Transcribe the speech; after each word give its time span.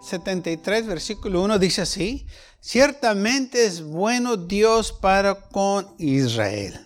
73, 0.00 0.86
versículo 0.86 1.42
1 1.42 1.58
dice 1.58 1.82
así, 1.82 2.26
ciertamente 2.60 3.64
es 3.66 3.82
bueno 3.82 4.36
Dios 4.36 4.92
para 4.92 5.48
con 5.48 5.94
Israel, 5.98 6.78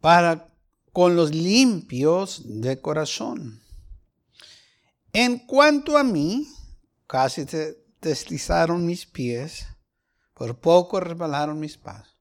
para 0.00 0.46
con 0.92 1.16
los 1.16 1.34
limpios 1.34 2.42
de 2.44 2.80
corazón. 2.80 3.62
En 5.12 5.38
cuanto 5.38 5.96
a 5.96 6.04
mí, 6.04 6.46
casi 7.06 7.44
te 7.44 7.76
deslizaron 8.00 8.84
mis 8.84 9.06
pies, 9.06 9.66
por 10.34 10.60
poco 10.60 11.00
resbalaron 11.00 11.58
mis 11.58 11.76
pasos, 11.76 12.16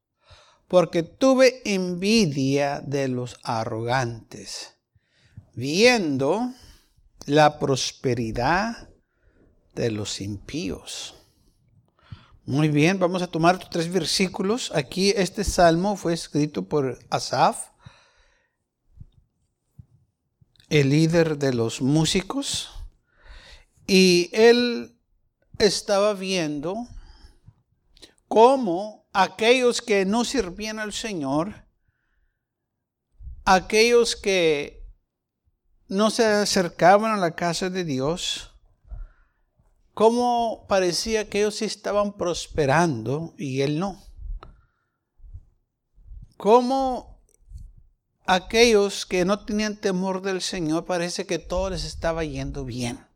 porque 0.68 1.04
tuve 1.04 1.62
envidia 1.66 2.82
de 2.82 3.08
los 3.08 3.38
arrogantes, 3.44 4.76
viendo 5.54 6.52
la 7.26 7.60
prosperidad 7.60 8.90
de 9.78 9.92
los 9.92 10.22
impíos. 10.22 11.14
Muy 12.46 12.70
bien, 12.70 12.98
vamos 12.98 13.22
a 13.22 13.28
tomar 13.28 13.60
tres 13.70 13.92
versículos. 13.92 14.72
Aquí 14.74 15.12
este 15.16 15.44
salmo 15.44 15.96
fue 15.96 16.14
escrito 16.14 16.68
por 16.68 16.98
Asaf, 17.10 17.70
el 20.70 20.90
líder 20.90 21.38
de 21.38 21.54
los 21.54 21.82
músicos, 21.82 22.70
y 23.86 24.30
él 24.34 24.98
estaba 25.60 26.14
viendo 26.14 26.76
cómo 28.28 29.08
aquellos 29.14 29.82
que 29.82 30.06
no 30.06 30.26
sirvían 30.26 30.80
al 30.80 30.94
Señor, 30.94 31.68
aquellos 33.46 34.16
que 34.16 34.86
no 35.88 36.10
se 36.10 36.26
acercaban 36.26 37.12
a 37.12 37.18
la 37.18 37.36
casa 37.36 37.70
de 37.70 37.84
Dios, 37.84 38.57
cómo 39.98 40.68
parecía 40.70 41.28
que 41.28 41.40
ellos 41.40 41.64
estaban 41.64 42.14
prosperando 42.14 43.34
y 43.36 43.62
él 43.62 43.80
no. 43.80 44.00
Cómo 46.38 47.20
aquellos 48.28 49.08
que 49.08 49.26
no 49.26 49.44
tenían 49.44 49.76
temor 49.76 50.22
del 50.22 50.44
Señor 50.44 50.86
parece 50.86 51.26
que 51.26 51.40
todo 51.40 51.72
les 51.72 51.84
estaba 51.84 52.24
yendo 52.24 52.64
bien. 52.64 53.08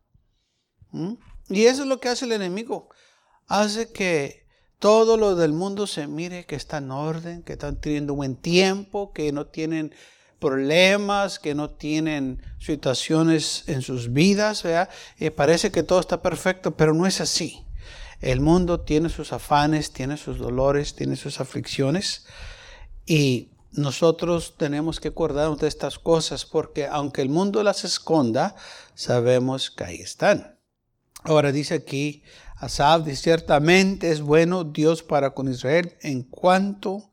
¿Mm? 0.90 1.12
Y 1.50 1.66
eso 1.66 1.82
es 1.82 1.88
lo 1.88 2.00
que 2.00 2.08
hace 2.08 2.24
el 2.24 2.32
enemigo. 2.32 2.88
Hace 3.46 3.92
que 3.92 4.48
todo 4.80 5.16
lo 5.16 5.36
del 5.36 5.52
mundo 5.52 5.86
se 5.86 6.08
mire 6.08 6.46
que 6.46 6.56
está 6.56 6.78
en 6.78 6.90
orden, 6.90 7.44
que 7.44 7.52
están 7.52 7.80
teniendo 7.80 8.16
buen 8.16 8.34
tiempo, 8.34 9.12
que 9.12 9.30
no 9.30 9.46
tienen 9.46 9.94
problemas, 10.42 11.38
que 11.38 11.54
no 11.54 11.70
tienen 11.70 12.42
situaciones 12.58 13.62
en 13.68 13.80
sus 13.80 14.12
vidas, 14.12 14.64
y 15.18 15.30
parece 15.30 15.70
que 15.70 15.84
todo 15.84 16.00
está 16.00 16.20
perfecto, 16.20 16.76
pero 16.76 16.92
no 16.92 17.06
es 17.06 17.20
así. 17.20 17.64
El 18.20 18.40
mundo 18.40 18.80
tiene 18.80 19.08
sus 19.08 19.32
afanes, 19.32 19.92
tiene 19.92 20.16
sus 20.16 20.38
dolores, 20.38 20.96
tiene 20.96 21.14
sus 21.14 21.40
aflicciones 21.40 22.26
y 23.06 23.52
nosotros 23.72 24.56
tenemos 24.56 25.00
que 25.00 25.08
acordarnos 25.08 25.58
de 25.58 25.68
estas 25.68 25.98
cosas 25.98 26.44
porque 26.44 26.86
aunque 26.86 27.22
el 27.22 27.28
mundo 27.28 27.62
las 27.62 27.84
esconda, 27.84 28.54
sabemos 28.94 29.70
que 29.70 29.84
ahí 29.84 30.00
están. 30.00 30.58
Ahora 31.24 31.50
dice 31.50 31.74
aquí, 31.74 32.22
Asaf, 32.56 33.08
ciertamente 33.14 34.10
es 34.10 34.20
bueno 34.20 34.62
Dios 34.62 35.02
para 35.02 35.34
con 35.34 35.48
Israel 35.48 35.96
en 36.00 36.22
cuanto 36.22 37.10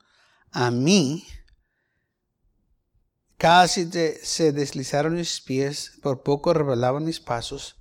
a 0.51 0.69
mí, 0.69 1.25
Casi 3.39 3.89
se 4.21 4.51
deslizaron 4.51 5.15
mis 5.15 5.39
pies, 5.39 5.93
por 6.01 6.23
poco 6.23 6.53
revelaban 6.53 7.05
mis 7.05 7.21
pasos, 7.21 7.77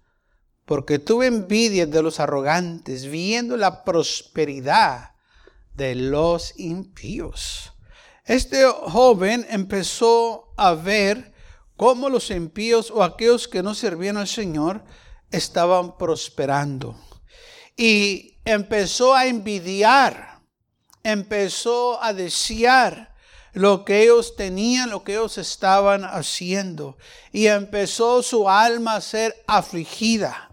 porque 0.64 1.00
tuve 1.00 1.26
envidia 1.26 1.84
de 1.84 2.00
los 2.00 2.20
arrogantes, 2.20 3.06
viendo 3.06 3.56
la 3.56 3.82
prosperidad 3.82 5.16
de 5.74 5.96
los 5.96 6.56
impíos. 6.60 7.72
Este 8.24 8.66
joven 8.66 9.44
empezó 9.50 10.54
a 10.56 10.74
ver 10.74 11.34
cómo 11.76 12.08
los 12.08 12.30
impíos 12.30 12.92
o 12.92 13.02
aquellos 13.02 13.48
que 13.48 13.60
no 13.60 13.74
servían 13.74 14.16
al 14.16 14.28
Señor 14.28 14.84
estaban 15.32 15.98
prosperando. 15.98 16.96
Y 17.76 18.38
empezó 18.44 19.12
a 19.12 19.26
envidiar, 19.26 20.40
empezó 21.02 22.00
a 22.00 22.12
desear 22.12 23.07
lo 23.58 23.84
que 23.84 24.04
ellos 24.04 24.36
tenían, 24.36 24.88
lo 24.88 25.02
que 25.02 25.14
ellos 25.14 25.36
estaban 25.36 26.04
haciendo. 26.04 26.96
Y 27.32 27.48
empezó 27.48 28.22
su 28.22 28.48
alma 28.48 28.94
a 28.94 29.00
ser 29.00 29.34
afligida. 29.48 30.52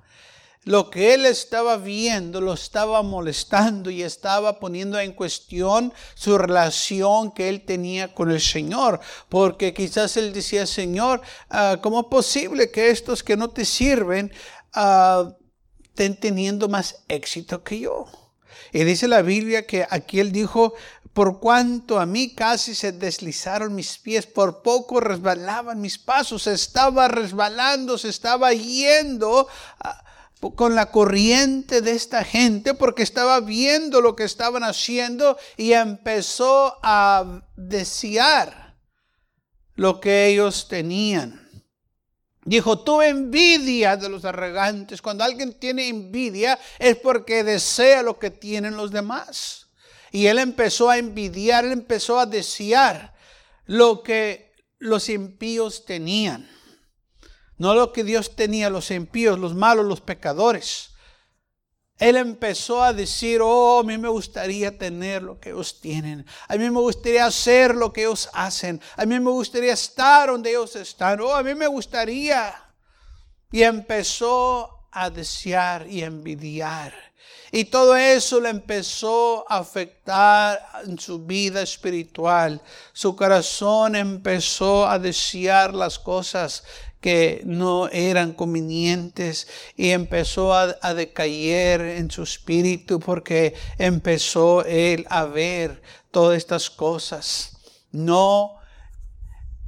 Lo 0.63 0.89
que 0.89 1.13
él 1.13 1.27
estaba 1.27 1.77
viendo 1.77 2.41
lo 2.41 2.53
estaba 2.53 3.03
molestando 3.03 3.91
y 3.91 4.01
estaba 4.01 4.59
poniendo 4.59 4.99
en 4.99 5.13
cuestión 5.13 5.93
su 6.15 6.35
relación 6.39 7.31
que 7.31 7.47
él 7.47 7.63
tenía 7.63 8.11
con 8.11 8.31
el 8.31 8.41
Señor. 8.41 8.99
Porque 9.29 9.71
quizás 9.71 10.17
él 10.17 10.33
decía, 10.33 10.65
Señor, 10.65 11.21
ah, 11.51 11.77
¿cómo 11.83 11.99
es 11.99 12.07
posible 12.07 12.71
que 12.71 12.89
estos 12.89 13.21
que 13.21 13.37
no 13.37 13.51
te 13.51 13.65
sirven 13.65 14.33
uh, 14.75 15.31
estén 15.83 16.19
teniendo 16.19 16.67
más 16.67 17.03
éxito 17.07 17.63
que 17.63 17.81
yo? 17.81 18.07
Y 18.73 18.83
dice 18.83 19.07
la 19.07 19.21
Biblia 19.21 19.67
que 19.67 19.85
aquí 19.87 20.19
él 20.19 20.31
dijo, 20.31 20.73
por 21.15 21.39
cuanto 21.39 21.97
a 21.97 22.05
mí 22.05 22.35
casi 22.35 22.75
se 22.75 22.91
deslizaron 22.91 23.73
mis 23.73 23.97
pies, 23.97 24.25
por 24.27 24.61
poco 24.61 24.99
resbalaban 24.99 25.79
mis 25.79 25.97
pasos, 25.97 26.45
estaba 26.45 27.07
resbalando, 27.07 27.97
se 27.97 28.09
estaba 28.09 28.51
yendo 28.51 29.47
ah, 29.79 30.03
con 30.55 30.75
la 30.75 30.91
corriente 30.91 31.79
de 31.79 31.91
esta 31.91 32.25
gente 32.25 32.73
porque 32.73 33.03
estaba 33.03 33.39
viendo 33.39 34.01
lo 34.01 34.17
que 34.17 34.25
estaban 34.25 34.65
haciendo 34.65 35.37
y 35.55 35.71
empezó 35.71 36.77
a 36.83 37.43
desear 37.55 38.75
lo 39.75 40.01
que 40.01 40.27
ellos 40.27 40.67
tenían. 40.67 41.49
Dijo, 42.43 42.79
tú 42.79 43.01
envidia 43.01 43.95
de 43.95 44.09
los 44.09 44.25
arrogantes. 44.25 45.01
Cuando 45.01 45.23
alguien 45.23 45.57
tiene 45.57 45.87
envidia 45.87 46.59
es 46.77 46.97
porque 46.97 47.45
desea 47.45 48.03
lo 48.03 48.19
que 48.19 48.31
tienen 48.31 48.75
los 48.75 48.91
demás. 48.91 49.64
Y 50.15 50.27
él 50.27 50.39
empezó 50.39 50.89
a 50.89 50.97
envidiar, 50.97 51.65
él 51.65 51.73
empezó 51.73 52.17
a 52.17 52.25
desear 52.25 53.13
lo 53.65 54.01
que 54.01 54.53
los 54.77 55.09
impíos 55.09 55.83
tenían. 55.83 56.49
No 57.57 57.75
lo 57.75 57.91
que 57.91 58.05
Dios 58.05 58.33
tenía, 58.33 58.69
los 58.69 58.91
impíos, 58.91 59.37
los 59.37 59.55
malos, 59.55 59.85
los 59.85 59.99
pecadores. 59.99 60.91
Él 61.97 62.15
empezó 62.15 62.81
a 62.81 62.93
decir, 62.93 63.41
oh, 63.43 63.81
a 63.81 63.83
mí 63.83 63.97
me 63.97 64.07
gustaría 64.07 64.77
tener 64.77 65.21
lo 65.21 65.37
que 65.37 65.49
ellos 65.49 65.81
tienen. 65.81 66.25
A 66.47 66.55
mí 66.55 66.63
me 66.69 66.79
gustaría 66.79 67.25
hacer 67.25 67.75
lo 67.75 67.91
que 67.91 68.03
ellos 68.03 68.29
hacen. 68.31 68.79
A 68.95 69.05
mí 69.05 69.19
me 69.19 69.31
gustaría 69.31 69.73
estar 69.73 70.29
donde 70.29 70.51
ellos 70.51 70.77
están. 70.77 71.19
Oh, 71.19 71.35
a 71.35 71.43
mí 71.43 71.53
me 71.55 71.67
gustaría. 71.67 72.55
Y 73.51 73.63
empezó 73.63 74.87
a 74.93 75.09
desear 75.09 75.87
y 75.89 76.03
envidiar. 76.03 76.93
Y 77.51 77.65
todo 77.65 77.95
eso 77.95 78.41
le 78.41 78.49
empezó 78.49 79.45
a 79.49 79.59
afectar 79.59 80.59
en 80.85 80.99
su 80.99 81.19
vida 81.19 81.61
espiritual. 81.61 82.61
Su 82.91 83.15
corazón 83.15 83.95
empezó 83.95 84.87
a 84.87 84.99
desear 84.99 85.73
las 85.73 85.97
cosas 85.99 86.63
que 87.05 87.43
no 87.45 87.87
eran 87.89 88.33
convenientes 88.33 89.47
y 89.75 89.91
empezó 89.91 90.55
a, 90.55 90.93
decaer 90.95 91.81
en 91.81 92.09
su 92.09 92.23
espíritu 92.23 92.99
porque 92.99 93.53
empezó 93.77 94.65
él 94.65 95.05
a 95.09 95.25
ver 95.25 95.83
todas 96.09 96.37
estas 96.37 96.71
cosas. 96.71 97.57
No 97.91 98.55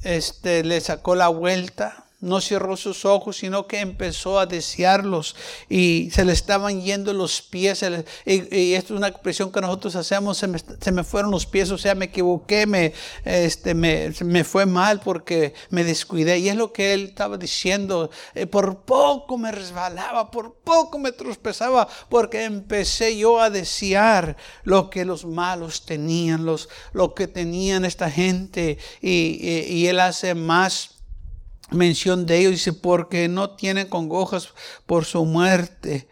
este, 0.01 0.63
le 0.63 0.81
sacó 0.81 1.13
la 1.13 1.27
vuelta, 1.27 2.06
no 2.19 2.41
cerró 2.41 2.75
sus 2.75 3.05
ojos, 3.05 3.37
sino 3.37 3.67
que 3.67 3.79
empezó 3.79 4.39
a 4.39 4.47
desearlos 4.47 5.35
y 5.69 6.09
se 6.11 6.25
le 6.25 6.33
estaban 6.33 6.81
yendo 6.81 7.13
los 7.13 7.43
pies. 7.43 7.85
Y, 8.25 8.73
esto 8.73 8.93
es 8.93 8.97
una 8.97 9.07
expresión 9.07 9.51
que 9.51 9.61
nosotros 9.61 9.95
hacemos, 9.95 10.37
se 10.37 10.91
me, 10.91 11.03
fueron 11.03 11.29
los 11.29 11.45
pies, 11.45 11.69
o 11.69 11.77
sea, 11.77 11.93
me 11.93 12.05
equivoqué, 12.05 12.65
me, 12.65 12.93
este, 13.23 13.75
me, 13.75 14.11
me, 14.25 14.43
fue 14.43 14.65
mal 14.65 14.99
porque 14.99 15.53
me 15.69 15.83
descuidé. 15.83 16.39
Y 16.39 16.49
es 16.49 16.55
lo 16.55 16.73
que 16.73 16.93
él 16.93 17.05
estaba 17.05 17.37
diciendo, 17.37 18.09
eh, 18.33 18.47
por 18.47 18.79
poco 18.79 19.37
me 19.37 19.51
resbalaba, 19.51 20.31
por 20.31 20.55
poco 20.55 20.97
me 20.97 21.11
tropezaba, 21.11 21.87
porque 22.09 22.45
empecé 22.45 23.15
yo 23.15 23.39
a 23.39 23.51
desear 23.51 24.37
lo 24.63 24.89
que 24.89 25.05
los 25.05 25.23
malos 25.23 25.85
tenían, 25.85 26.45
los, 26.45 26.67
lo 26.93 27.13
que 27.13 27.27
tenían 27.27 27.85
esta 27.85 28.09
gente. 28.09 28.79
y, 29.01 29.67
y 29.67 29.87
él 29.87 29.99
hace 29.99 30.33
más 30.33 30.96
mención 31.71 32.25
de 32.25 32.39
ellos, 32.39 32.51
dice, 32.51 32.73
porque 32.73 33.27
no 33.27 33.55
tienen 33.55 33.87
congojas 33.87 34.53
por 34.85 35.05
su 35.05 35.25
muerte, 35.25 36.07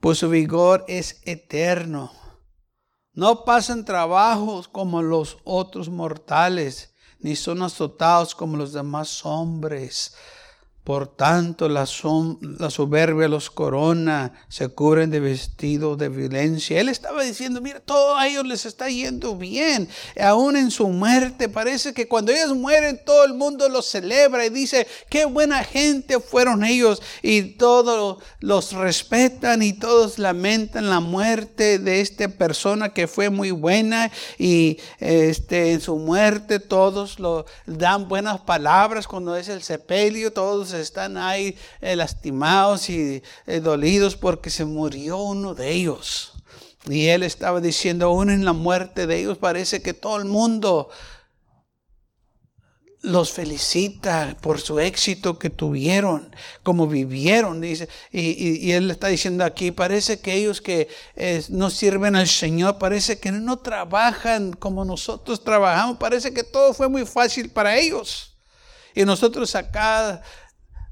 pues 0.00 0.18
su 0.18 0.28
vigor 0.28 0.84
es 0.88 1.20
eterno. 1.24 2.12
No 3.12 3.44
pasan 3.44 3.84
trabajos 3.84 4.68
como 4.68 5.02
los 5.02 5.38
otros 5.44 5.88
mortales, 5.88 6.94
ni 7.18 7.36
son 7.36 7.62
azotados 7.62 8.34
como 8.34 8.56
los 8.56 8.72
demás 8.72 9.24
hombres. 9.24 10.14
Por 10.84 11.06
tanto, 11.06 11.68
la, 11.68 11.86
soberbia 11.86 13.28
los 13.28 13.50
corona, 13.50 14.32
se 14.48 14.66
cubren 14.66 15.10
de 15.12 15.20
vestido 15.20 15.94
de 15.94 16.08
violencia. 16.08 16.80
Él 16.80 16.88
estaba 16.88 17.22
diciendo, 17.22 17.60
mira, 17.60 17.78
todo 17.78 18.16
a 18.16 18.26
ellos 18.26 18.44
les 18.44 18.66
está 18.66 18.88
yendo 18.88 19.36
bien. 19.36 19.88
Aún 20.20 20.56
en 20.56 20.72
su 20.72 20.88
muerte, 20.88 21.48
parece 21.48 21.94
que 21.94 22.08
cuando 22.08 22.32
ellos 22.32 22.56
mueren, 22.56 23.00
todo 23.06 23.24
el 23.24 23.34
mundo 23.34 23.68
los 23.68 23.86
celebra 23.86 24.44
y 24.44 24.50
dice, 24.50 24.88
qué 25.08 25.24
buena 25.24 25.62
gente 25.62 26.18
fueron 26.18 26.64
ellos. 26.64 27.00
Y 27.22 27.42
todos 27.42 28.20
los 28.40 28.72
respetan 28.72 29.62
y 29.62 29.74
todos 29.74 30.18
lamentan 30.18 30.90
la 30.90 30.98
muerte 30.98 31.78
de 31.78 32.00
esta 32.00 32.26
persona 32.26 32.92
que 32.92 33.06
fue 33.06 33.30
muy 33.30 33.52
buena. 33.52 34.10
Y 34.36 34.78
este, 34.98 35.74
en 35.74 35.80
su 35.80 35.94
muerte 35.94 36.58
todos 36.58 37.20
lo 37.20 37.46
dan 37.66 38.08
buenas 38.08 38.40
palabras 38.40 39.06
cuando 39.06 39.36
es 39.36 39.48
el 39.48 39.62
sepelio, 39.62 40.32
todos 40.32 40.71
están 40.80 41.16
ahí 41.16 41.56
eh, 41.80 41.96
lastimados 41.96 42.88
y 42.90 43.22
eh, 43.46 43.60
dolidos 43.60 44.16
porque 44.16 44.50
se 44.50 44.64
murió 44.64 45.18
uno 45.18 45.54
de 45.54 45.70
ellos. 45.70 46.32
Y 46.88 47.06
él 47.06 47.22
estaba 47.22 47.60
diciendo, 47.60 48.06
aún 48.06 48.30
en 48.30 48.44
la 48.44 48.52
muerte 48.52 49.06
de 49.06 49.20
ellos 49.20 49.38
parece 49.38 49.82
que 49.82 49.94
todo 49.94 50.16
el 50.16 50.24
mundo 50.24 50.88
los 53.02 53.32
felicita 53.32 54.36
por 54.40 54.60
su 54.60 54.78
éxito 54.78 55.38
que 55.38 55.50
tuvieron, 55.50 56.34
como 56.62 56.86
vivieron, 56.86 57.60
dice. 57.60 57.88
Y, 58.12 58.70
él 58.70 58.90
está 58.90 59.08
diciendo 59.08 59.44
aquí, 59.44 59.72
parece 59.72 60.20
que 60.20 60.34
ellos 60.34 60.60
que 60.60 60.88
eh, 61.16 61.42
no 61.48 61.68
sirven 61.68 62.14
al 62.14 62.28
Señor, 62.28 62.78
parece 62.78 63.18
que 63.18 63.32
no 63.32 63.58
trabajan 63.58 64.52
como 64.52 64.84
nosotros 64.84 65.42
trabajamos, 65.42 65.98
parece 65.98 66.32
que 66.32 66.44
todo 66.44 66.72
fue 66.72 66.88
muy 66.88 67.04
fácil 67.04 67.50
para 67.50 67.76
ellos. 67.76 68.34
Y 68.94 69.04
nosotros 69.04 69.54
acá 69.56 70.22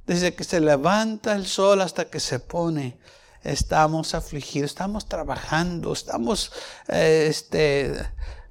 desde 0.06 0.34
que 0.34 0.44
se 0.44 0.60
levanta 0.60 1.34
el 1.34 1.46
sol 1.46 1.80
hasta 1.80 2.06
que 2.06 2.20
se 2.20 2.40
pone, 2.40 2.98
estamos 3.42 4.14
afligidos, 4.14 4.70
estamos 4.70 5.06
trabajando, 5.06 5.92
estamos 5.92 6.52
eh, 6.88 7.26
este, 7.28 7.94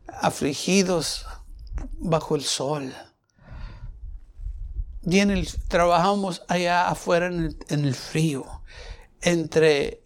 afligidos 0.07 1.25
bajo 1.97 2.35
el 2.35 2.43
sol. 2.43 2.93
Y 5.03 5.21
trabajamos 5.67 6.43
allá 6.47 6.89
afuera 6.89 7.27
en 7.27 7.55
el, 7.69 7.95
frío, 7.95 8.45
entre 9.21 10.03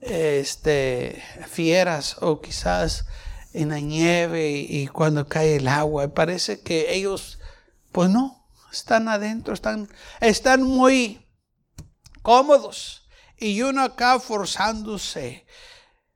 este, 0.00 1.22
fieras 1.48 2.16
o 2.20 2.40
quizás 2.40 3.06
en 3.52 3.70
la 3.70 3.80
nieve 3.80 4.50
y, 4.50 4.86
cuando 4.86 5.26
cae 5.26 5.56
el 5.56 5.68
agua. 5.68 6.08
parece 6.14 6.60
que 6.60 6.94
ellos, 6.94 7.38
pues 7.90 8.08
no, 8.08 8.45
están 8.76 9.08
adentro, 9.08 9.54
están, 9.54 9.88
están 10.20 10.62
muy 10.62 11.26
cómodos. 12.22 13.02
Y 13.38 13.60
uno 13.62 13.82
acá 13.82 14.18
forzándose. 14.18 15.46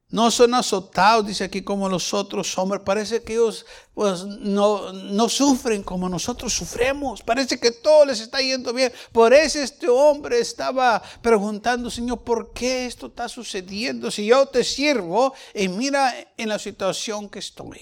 No 0.09 0.31
son 0.31 0.55
azotados, 0.55 1.27
dice 1.27 1.45
aquí, 1.45 1.63
como 1.63 1.89
los 1.89 2.13
otros 2.15 2.57
hombres. 2.59 2.83
Parece 2.85 3.23
que 3.23 3.35
ellos 3.35 3.67
pues, 3.95 4.25
no, 4.25 4.93
no 4.93 5.29
sufren 5.29 5.83
como 5.83 6.09
nosotros 6.09 6.53
sufremos. 6.53 7.23
Parece 7.23 7.59
que 7.59 7.71
todo 7.71 8.07
les 8.07 8.21
está 8.21 8.41
yendo 8.41 8.73
bien. 8.73 8.93
Por 9.13 9.35
eso 9.35 9.59
este 9.61 9.89
hombre 9.89 10.39
estaba 10.39 11.03
preguntando, 11.21 11.91
Señor, 11.91 12.23
¿por 12.23 12.53
qué 12.53 12.87
esto 12.87 13.09
está 13.09 13.29
sucediendo? 13.29 14.11
Si 14.11 14.27
yo 14.27 14.47
te 14.47 14.65
sirvo 14.65 15.35
y 15.55 15.69
mira 15.69 16.15
en 16.37 16.49
la 16.49 16.59
situación 16.59 17.29
que 17.29 17.41
estoy. 17.41 17.81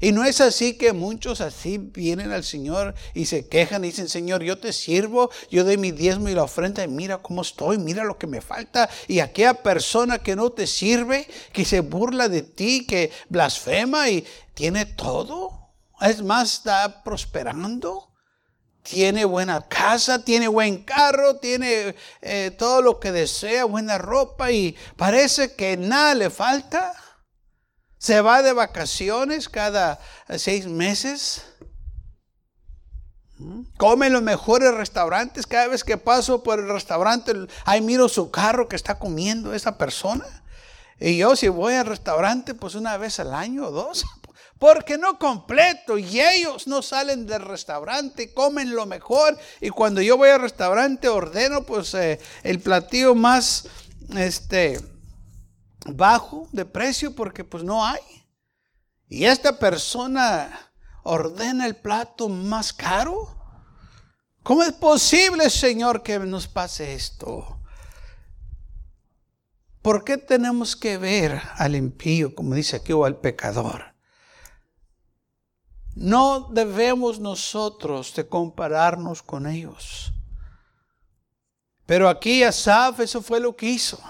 Y 0.00 0.12
no 0.12 0.24
es 0.24 0.40
así 0.40 0.74
que 0.74 0.94
muchos 0.94 1.42
así 1.42 1.76
vienen 1.76 2.32
al 2.32 2.42
Señor 2.42 2.94
y 3.14 3.26
se 3.26 3.46
quejan 3.46 3.84
y 3.84 3.88
dicen, 3.88 4.08
Señor, 4.08 4.42
yo 4.42 4.58
te 4.58 4.72
sirvo, 4.72 5.30
yo 5.50 5.62
doy 5.62 5.76
mi 5.76 5.90
diezmo 5.90 6.28
y 6.30 6.34
la 6.34 6.44
ofrenda 6.44 6.82
y 6.82 6.88
mira 6.88 7.18
cómo 7.18 7.42
estoy, 7.42 7.76
mira 7.76 8.04
lo 8.04 8.16
que 8.16 8.26
me 8.26 8.40
falta. 8.40 8.88
Y 9.08 9.20
aquella 9.20 9.54
persona 9.54 10.18
que 10.18 10.36
no 10.36 10.50
te 10.50 10.66
sirve, 10.66 11.28
que 11.52 11.66
se 11.66 11.80
burla 11.80 12.28
de 12.28 12.42
ti, 12.42 12.86
que 12.86 13.10
blasfema 13.28 14.08
y 14.08 14.24
tiene 14.54 14.86
todo. 14.86 15.72
Es 16.00 16.22
más, 16.22 16.54
está 16.54 17.02
prosperando 17.02 18.10
tiene 18.82 19.24
buena 19.24 19.60
casa, 19.68 20.24
tiene 20.24 20.48
buen 20.48 20.82
carro, 20.82 21.36
tiene 21.36 21.94
eh, 22.22 22.50
todo 22.58 22.82
lo 22.82 22.98
que 22.98 23.12
desea, 23.12 23.64
buena 23.64 23.98
ropa 23.98 24.50
y 24.50 24.76
parece 24.96 25.54
que 25.54 25.76
nada 25.76 26.14
le 26.14 26.30
falta. 26.30 26.92
Se 27.98 28.20
va 28.22 28.42
de 28.42 28.54
vacaciones 28.54 29.48
cada 29.48 30.00
seis 30.38 30.66
meses. 30.66 31.44
Come 33.76 34.06
en 34.06 34.14
los 34.14 34.22
mejores 34.22 34.72
restaurantes. 34.74 35.46
Cada 35.46 35.68
vez 35.68 35.84
que 35.84 35.98
paso 35.98 36.42
por 36.42 36.58
el 36.58 36.68
restaurante, 36.68 37.32
ahí 37.64 37.82
miro 37.82 38.08
su 38.08 38.30
carro 38.30 38.68
que 38.68 38.76
está 38.76 38.98
comiendo 38.98 39.54
esa 39.54 39.76
persona. 39.76 40.24
Y 40.98 41.18
yo 41.18 41.36
si 41.36 41.48
voy 41.48 41.74
al 41.74 41.86
restaurante, 41.86 42.54
pues 42.54 42.74
una 42.74 42.96
vez 42.96 43.20
al 43.20 43.34
año 43.34 43.66
o 43.66 43.70
dos. 43.70 44.04
Porque 44.60 44.98
no 44.98 45.18
completo. 45.18 45.96
Y 45.98 46.20
ellos 46.20 46.68
no 46.68 46.82
salen 46.82 47.26
del 47.26 47.42
restaurante, 47.42 48.32
comen 48.34 48.76
lo 48.76 48.84
mejor. 48.84 49.36
Y 49.60 49.70
cuando 49.70 50.02
yo 50.02 50.18
voy 50.18 50.28
al 50.28 50.42
restaurante, 50.42 51.08
ordeno 51.08 51.62
pues 51.62 51.94
eh, 51.94 52.20
el 52.42 52.60
platillo 52.60 53.14
más, 53.14 53.66
este, 54.14 54.78
bajo 55.86 56.46
de 56.52 56.66
precio 56.66 57.14
porque 57.16 57.42
pues 57.42 57.64
no 57.64 57.84
hay. 57.84 58.02
Y 59.08 59.24
esta 59.24 59.58
persona 59.58 60.70
ordena 61.04 61.64
el 61.66 61.76
plato 61.76 62.28
más 62.28 62.74
caro. 62.74 63.34
¿Cómo 64.42 64.62
es 64.62 64.72
posible, 64.72 65.48
Señor, 65.48 66.02
que 66.02 66.18
nos 66.18 66.46
pase 66.46 66.94
esto? 66.94 67.58
¿Por 69.80 70.04
qué 70.04 70.18
tenemos 70.18 70.76
que 70.76 70.98
ver 70.98 71.40
al 71.56 71.74
impío, 71.76 72.34
como 72.34 72.54
dice 72.54 72.76
aquí, 72.76 72.92
o 72.92 73.06
al 73.06 73.16
pecador? 73.16 73.89
No 76.00 76.48
debemos 76.50 77.20
nosotros 77.20 78.14
de 78.14 78.26
compararnos 78.26 79.22
con 79.22 79.46
ellos. 79.46 80.14
Pero 81.84 82.08
aquí 82.08 82.42
Asaf 82.42 83.00
eso 83.00 83.20
fue 83.20 83.38
lo 83.38 83.54
que 83.54 83.66
hizo. 83.66 84.00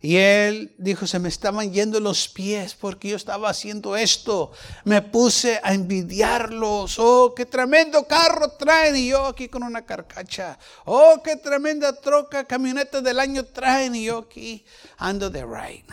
Y 0.00 0.16
él 0.16 0.74
dijo, 0.78 1.06
se 1.06 1.18
me 1.18 1.28
estaban 1.28 1.70
yendo 1.70 2.00
los 2.00 2.26
pies 2.26 2.72
porque 2.72 3.08
yo 3.08 3.16
estaba 3.16 3.50
haciendo 3.50 3.94
esto. 3.96 4.52
Me 4.84 5.02
puse 5.02 5.60
a 5.62 5.74
envidiarlos. 5.74 6.98
Oh, 6.98 7.34
qué 7.34 7.44
tremendo 7.44 8.08
carro 8.08 8.52
traen. 8.52 8.96
Y 8.96 9.08
yo 9.08 9.26
aquí 9.26 9.48
con 9.48 9.62
una 9.62 9.84
carcacha. 9.84 10.58
Oh, 10.86 11.20
qué 11.22 11.36
tremenda 11.36 11.94
troca, 12.00 12.46
camioneta 12.46 13.02
del 13.02 13.20
año 13.20 13.44
traen. 13.44 13.94
Y 13.94 14.04
yo 14.04 14.20
aquí 14.20 14.64
ando 14.96 15.28
de 15.28 15.44
right. 15.44 15.84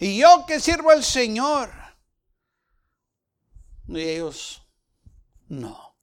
Y 0.00 0.18
yo 0.18 0.44
que 0.48 0.58
sirvo 0.58 0.90
al 0.90 1.04
Señor. 1.04 1.83
Y 3.88 4.00
ellos, 4.00 4.62
no. 5.48 5.96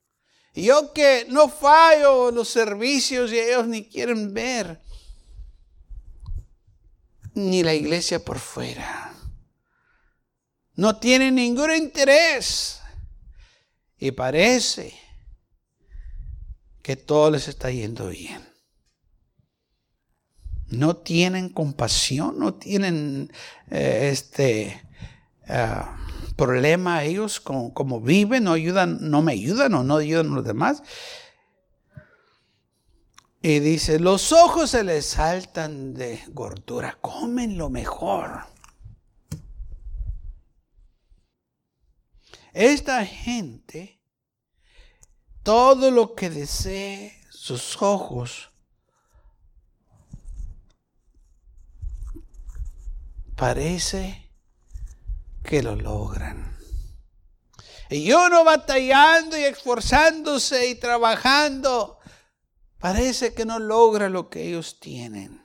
Yo 0.54 0.92
que 0.92 1.26
no 1.28 1.48
fallo 1.48 2.30
los 2.30 2.48
servicios 2.48 3.32
y 3.32 3.38
ellos 3.38 3.66
ni 3.66 3.84
quieren 3.84 4.34
ver 4.34 4.82
ni 7.34 7.62
la 7.62 7.74
iglesia 7.74 8.22
por 8.22 8.38
fuera. 8.38 9.14
No 10.74 10.96
tienen 10.98 11.34
ningún 11.34 11.72
interés. 11.72 12.80
Y 13.98 14.10
parece 14.10 14.94
que 16.82 16.96
todo 16.96 17.30
les 17.30 17.48
está 17.48 17.70
yendo 17.70 18.08
bien. 18.08 18.46
No 20.66 20.96
tienen 20.96 21.50
compasión, 21.50 22.38
no 22.38 22.54
tienen 22.54 23.30
eh, 23.70 24.08
este 24.10 24.82
ah, 25.46 26.01
problema 26.36 27.04
ellos 27.04 27.40
como, 27.40 27.72
como, 27.74 28.00
viven, 28.00 28.44
no 28.44 28.52
ayudan, 28.52 28.98
no 29.10 29.22
me 29.22 29.32
ayudan 29.32 29.74
o 29.74 29.84
no 29.84 29.96
ayudan 29.96 30.32
a 30.32 30.36
los 30.36 30.44
demás. 30.44 30.82
Y 33.42 33.58
dice, 33.58 33.98
los 33.98 34.32
ojos 34.32 34.70
se 34.70 34.84
les 34.84 35.04
saltan 35.06 35.94
de 35.94 36.22
gordura, 36.28 36.98
comen 37.00 37.58
lo 37.58 37.70
mejor. 37.70 38.44
Esta 42.52 43.04
gente, 43.04 44.00
todo 45.42 45.90
lo 45.90 46.14
que 46.14 46.30
desee 46.30 47.20
sus 47.30 47.80
ojos, 47.82 48.50
parece 53.34 54.21
que 55.42 55.62
lo 55.62 55.76
logran. 55.76 56.56
Y 57.90 58.10
uno 58.12 58.42
batallando 58.44 59.36
y 59.36 59.44
esforzándose 59.44 60.68
y 60.68 60.74
trabajando 60.76 61.98
parece 62.78 63.34
que 63.34 63.44
no 63.44 63.58
logra 63.58 64.08
lo 64.08 64.30
que 64.30 64.48
ellos 64.48 64.80
tienen. 64.80 65.42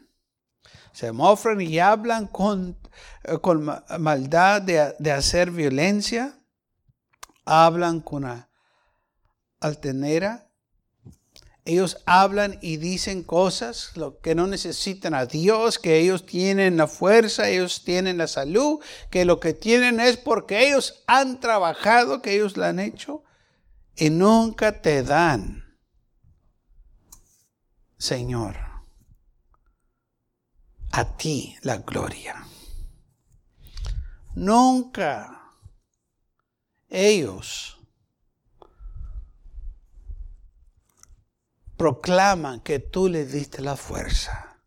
Se 0.93 1.11
mofran 1.11 1.59
y 1.61 1.77
hablan 1.79 2.27
con, 2.27 2.79
eh, 3.23 3.37
con 3.39 3.69
maldad 3.99 4.61
de, 4.61 4.95
de, 4.97 5.11
hacer 5.11 5.51
violencia, 5.51 6.39
hablan 7.45 7.99
con 7.99 8.47
altenera. 9.59 10.46
Ellos 11.67 11.97
hablan 12.05 12.57
y 12.61 12.77
dicen 12.77 13.23
cosas 13.23 13.91
lo 13.95 14.19
que 14.19 14.35
no 14.35 14.47
necesitan 14.47 15.13
a 15.13 15.25
Dios, 15.25 15.79
que 15.79 15.99
ellos 15.99 16.25
tienen 16.25 16.77
la 16.77 16.87
fuerza, 16.87 17.49
ellos 17.49 17.83
tienen 17.83 18.17
la 18.17 18.27
salud, 18.27 18.79
que 19.09 19.25
lo 19.25 19.41
que 19.41 19.53
tienen 19.53 19.99
es 19.99 20.15
porque 20.15 20.65
ellos 20.65 21.03
han 21.07 21.41
trabajado, 21.41 22.21
que 22.21 22.35
ellos 22.35 22.55
lo 22.55 22.63
han 22.63 22.79
hecho, 22.79 23.23
y 23.97 24.09
nunca 24.09 24.81
te 24.81 25.03
dan 25.03 25.67
Señor, 27.97 28.55
a 30.91 31.17
ti 31.17 31.57
la 31.63 31.77
gloria. 31.77 32.45
Nunca 34.35 35.55
ellos 36.89 37.76
proclaman 41.77 42.59
que 42.61 42.79
tú 42.79 43.07
les 43.07 43.31
diste 43.31 43.61
la 43.61 43.75
fuerza. 43.75 44.59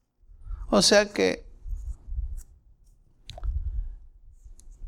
O 0.69 0.81
sea 0.83 1.13
que 1.13 1.47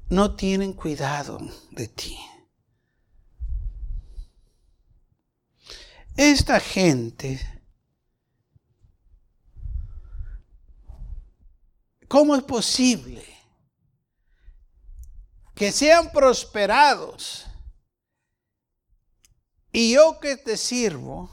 no 0.08 0.34
tienen 0.36 0.72
cuidado 0.72 1.38
de 1.70 1.88
ti. 1.88 2.16
Esta 6.16 6.60
gente 6.60 7.40
¿Cómo 12.12 12.36
es 12.36 12.42
posible 12.42 13.24
que 15.54 15.72
sean 15.72 16.12
prosperados 16.12 17.46
y 19.72 19.94
yo 19.94 20.20
que 20.20 20.36
te 20.36 20.58
sirvo 20.58 21.30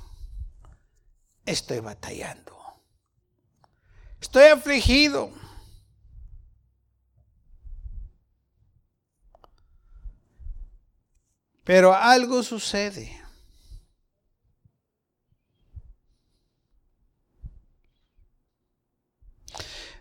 estoy 1.49 1.79
batallando? 1.79 2.57
Estoy 4.21 4.45
afligido. 4.45 5.31
Pero 11.63 11.93
algo 11.93 12.41
sucede. 12.43 13.15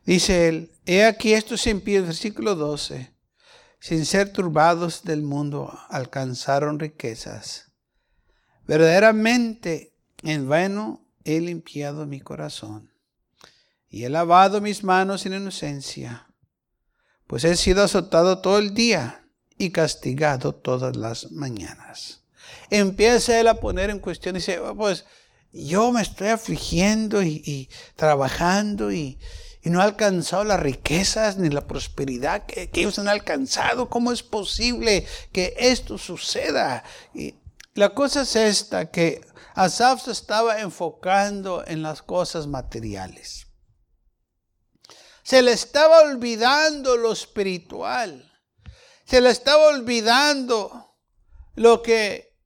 Dice 0.04 0.48
él, 0.48 0.72
he 0.86 1.04
aquí 1.04 1.34
estos 1.34 1.66
impíos, 1.66 2.06
versículo 2.06 2.54
12, 2.54 3.14
sin 3.78 4.06
ser 4.06 4.32
turbados 4.32 5.02
del 5.04 5.20
mundo, 5.20 5.78
alcanzaron 5.90 6.78
riquezas. 6.78 7.70
Verdaderamente 8.66 9.94
en 10.22 10.48
vano 10.48 11.07
he 11.28 11.40
limpiado 11.42 12.06
mi 12.06 12.20
corazón 12.20 12.90
y 13.90 14.04
he 14.04 14.08
lavado 14.08 14.62
mis 14.62 14.82
manos 14.82 15.26
en 15.26 15.34
inocencia, 15.34 16.26
pues 17.26 17.44
he 17.44 17.54
sido 17.56 17.82
azotado 17.82 18.38
todo 18.40 18.58
el 18.58 18.72
día 18.72 19.28
y 19.58 19.70
castigado 19.70 20.54
todas 20.54 20.96
las 20.96 21.30
mañanas. 21.30 22.22
Empieza 22.70 23.38
él 23.38 23.48
a 23.48 23.60
poner 23.60 23.90
en 23.90 23.98
cuestión 23.98 24.36
y 24.36 24.38
dice, 24.38 24.58
oh, 24.58 24.74
pues 24.74 25.04
yo 25.52 25.92
me 25.92 26.00
estoy 26.00 26.28
afligiendo 26.28 27.22
y, 27.22 27.68
trabajando 27.94 28.90
y, 28.90 29.18
no 29.64 29.82
ha 29.82 29.84
alcanzado 29.84 30.44
las 30.44 30.60
riquezas 30.60 31.36
ni 31.36 31.50
la 31.50 31.66
prosperidad 31.66 32.46
que, 32.46 32.70
ellos 32.72 32.98
han 32.98 33.08
alcanzado. 33.08 33.90
¿Cómo 33.90 34.12
es 34.12 34.22
posible 34.22 35.04
que 35.30 35.54
esto 35.58 35.98
suceda? 35.98 36.84
Y 37.14 37.34
la 37.74 37.90
cosa 37.90 38.22
es 38.22 38.34
esta, 38.34 38.90
que 38.90 39.20
Asaf 39.58 40.04
se 40.04 40.12
estaba 40.12 40.60
enfocando 40.60 41.64
en 41.66 41.82
las 41.82 42.00
cosas 42.00 42.46
materiales. 42.46 43.48
Se 45.24 45.42
le 45.42 45.50
estaba 45.50 46.02
olvidando 46.02 46.96
lo 46.96 47.10
espiritual. 47.10 48.32
Se 49.04 49.20
le 49.20 49.30
estaba 49.30 49.66
olvidando 49.66 50.94
lo 51.56 51.82
que 51.82 52.38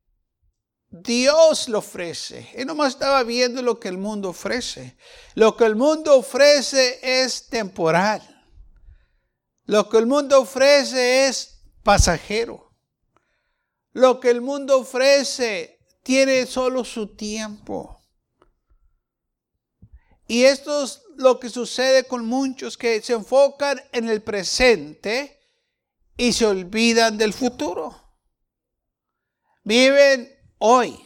Dios 0.88 1.68
lo 1.68 1.80
ofrece. 1.80 2.48
Él 2.54 2.66
nomás 2.66 2.94
estaba 2.94 3.22
viendo 3.24 3.60
lo 3.60 3.78
que 3.78 3.88
el 3.88 3.98
mundo 3.98 4.30
ofrece. 4.30 4.96
Lo 5.34 5.54
que 5.54 5.66
el 5.66 5.76
mundo 5.76 6.16
ofrece 6.16 6.98
es 7.02 7.46
temporal. 7.48 8.22
Lo 9.66 9.90
que 9.90 9.98
el 9.98 10.06
mundo 10.06 10.40
ofrece 10.40 11.26
es 11.26 11.60
pasajero. 11.82 12.74
Lo 13.92 14.18
que 14.18 14.30
el 14.30 14.40
mundo 14.40 14.78
ofrece 14.78 15.81
tiene 16.02 16.46
solo 16.46 16.84
su 16.84 17.14
tiempo. 17.14 18.02
Y 20.26 20.44
esto 20.44 20.84
es 20.84 21.02
lo 21.16 21.38
que 21.38 21.50
sucede 21.50 22.04
con 22.04 22.24
muchos 22.24 22.76
que 22.76 23.00
se 23.02 23.12
enfocan 23.12 23.80
en 23.92 24.08
el 24.08 24.22
presente 24.22 25.40
y 26.16 26.32
se 26.32 26.46
olvidan 26.46 27.18
del 27.18 27.32
futuro. 27.32 27.98
Viven 29.64 30.32
hoy 30.58 30.98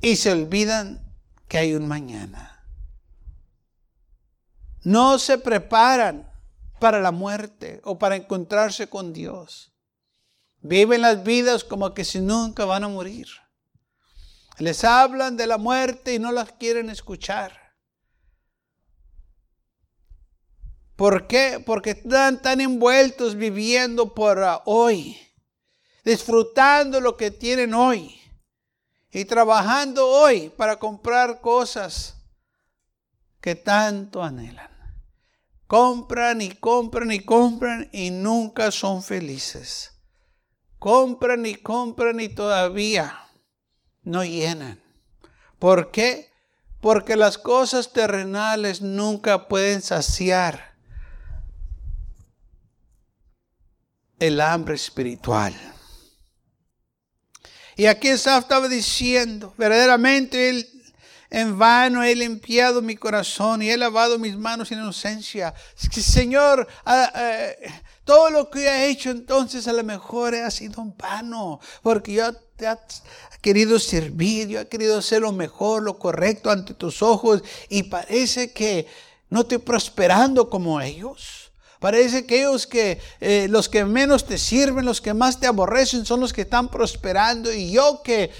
y 0.00 0.16
se 0.16 0.32
olvidan 0.32 1.14
que 1.48 1.58
hay 1.58 1.74
un 1.74 1.86
mañana. 1.86 2.64
No 4.82 5.18
se 5.18 5.38
preparan 5.38 6.30
para 6.80 7.00
la 7.00 7.10
muerte 7.10 7.80
o 7.84 7.98
para 7.98 8.16
encontrarse 8.16 8.88
con 8.88 9.12
Dios. 9.12 9.69
Viven 10.60 11.02
las 11.02 11.22
vidas 11.22 11.64
como 11.64 11.94
que 11.94 12.04
si 12.04 12.20
nunca 12.20 12.64
van 12.64 12.84
a 12.84 12.88
morir. 12.88 13.28
Les 14.58 14.84
hablan 14.84 15.36
de 15.36 15.46
la 15.46 15.56
muerte 15.56 16.14
y 16.14 16.18
no 16.18 16.32
las 16.32 16.52
quieren 16.52 16.90
escuchar. 16.90 17.58
¿Por 20.96 21.26
qué? 21.26 21.62
Porque 21.64 21.90
están 21.90 22.42
tan 22.42 22.60
envueltos 22.60 23.34
viviendo 23.34 24.14
por 24.14 24.38
hoy 24.66 25.18
disfrutando 26.04 27.00
lo 27.00 27.16
que 27.16 27.30
tienen 27.30 27.74
hoy 27.74 28.20
y 29.10 29.24
trabajando 29.24 30.08
hoy 30.08 30.48
para 30.50 30.78
comprar 30.78 31.40
cosas 31.40 32.16
que 33.40 33.54
tanto 33.54 34.22
anhelan. 34.22 34.70
Compran 35.66 36.42
y 36.42 36.50
compran 36.50 37.12
y 37.12 37.20
compran 37.20 37.88
y 37.92 38.10
nunca 38.10 38.70
son 38.70 39.02
felices. 39.02 39.99
Compran 40.80 41.44
y 41.44 41.56
compran 41.56 42.18
y 42.20 42.30
todavía 42.30 43.28
no 44.02 44.24
llenan. 44.24 44.82
¿Por 45.58 45.90
qué? 45.90 46.32
Porque 46.80 47.16
las 47.16 47.36
cosas 47.36 47.92
terrenales 47.92 48.80
nunca 48.80 49.46
pueden 49.46 49.82
saciar 49.82 50.74
el 54.18 54.40
hambre 54.40 54.74
espiritual. 54.74 55.54
Y 57.76 57.84
aquí 57.84 58.08
estaba 58.08 58.66
diciendo, 58.66 59.52
verdaderamente 59.58 60.48
él, 60.48 60.79
en 61.30 61.56
vano 61.56 62.02
he 62.02 62.14
limpiado 62.14 62.82
mi 62.82 62.96
corazón 62.96 63.62
y 63.62 63.70
he 63.70 63.76
lavado 63.76 64.18
mis 64.18 64.36
manos 64.36 64.70
en 64.72 64.80
inocencia. 64.80 65.54
Señor, 65.76 66.66
ah, 66.84 67.12
eh, 67.14 67.72
todo 68.04 68.30
lo 68.30 68.50
que 68.50 68.66
he 68.66 68.90
hecho 68.90 69.10
entonces 69.10 69.68
a 69.68 69.72
lo 69.72 69.84
mejor 69.84 70.34
ha 70.34 70.50
sido 70.50 70.82
en 70.82 70.94
vano, 70.96 71.60
porque 71.82 72.14
yo 72.14 72.32
te 72.56 72.66
he 72.66 72.76
querido 73.40 73.78
servir, 73.78 74.48
yo 74.48 74.60
he 74.60 74.68
querido 74.68 74.98
hacer 74.98 75.22
lo 75.22 75.30
mejor, 75.32 75.82
lo 75.84 75.98
correcto 75.98 76.50
ante 76.50 76.74
tus 76.74 77.00
ojos 77.00 77.42
y 77.68 77.84
parece 77.84 78.52
que 78.52 78.86
no 79.28 79.42
estoy 79.42 79.58
prosperando 79.58 80.50
como 80.50 80.80
ellos. 80.80 81.52
Parece 81.78 82.26
que 82.26 82.40
ellos 82.40 82.66
que 82.66 83.00
eh, 83.20 83.46
los 83.48 83.68
que 83.68 83.86
menos 83.86 84.26
te 84.26 84.36
sirven, 84.36 84.84
los 84.84 85.00
que 85.00 85.14
más 85.14 85.40
te 85.40 85.46
aborrecen, 85.46 86.04
son 86.04 86.20
los 86.20 86.34
que 86.34 86.42
están 86.42 86.68
prosperando. 86.68 87.50
Y 87.50 87.70
yo 87.70 88.02
que 88.02 88.30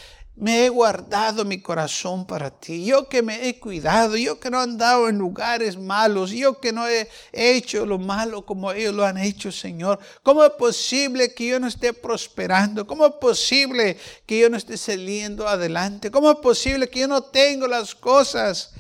me 0.41 0.65
he 0.65 0.69
guardado 0.71 1.45
mi 1.45 1.61
corazón 1.61 2.27
para 2.27 2.51
ti, 2.51 2.87
yo 2.87 3.11
que 3.11 3.21
me 3.21 3.47
he 3.47 3.61
cuidado, 3.61 4.17
yo 4.17 4.41
que 4.41 4.49
no 4.49 4.59
he 4.59 4.63
andado 4.63 5.07
en 5.07 5.19
lugares 5.19 5.77
malos, 5.77 6.31
yo 6.31 6.59
que 6.59 6.73
no 6.73 6.89
he 6.89 7.07
hecho 7.33 7.85
lo 7.85 7.99
malo 7.99 8.47
como 8.47 8.73
ellos 8.73 8.95
lo 8.95 9.05
han 9.05 9.19
hecho, 9.19 9.53
Señor. 9.53 9.99
¿Cómo 10.23 10.43
es 10.43 10.53
posible 10.53 11.35
que 11.35 11.47
yo 11.47 11.61
no 11.61 11.67
esté 11.67 11.93
prosperando? 11.93 12.87
¿Cómo 12.87 13.05
es 13.05 13.13
posible 13.21 13.99
que 14.25 14.39
yo 14.39 14.49
no 14.49 14.57
esté 14.57 14.79
saliendo 14.79 15.47
adelante? 15.47 16.11
¿Cómo 16.11 16.31
es 16.31 16.39
posible 16.39 16.89
que 16.89 17.01
yo 17.01 17.09
no 17.09 17.23
tengo 17.23 17.67
las 17.67 17.95
cosas 17.95 18.73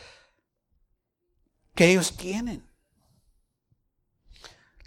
que 1.74 1.90
ellos 1.90 2.16
tienen? 2.16 2.66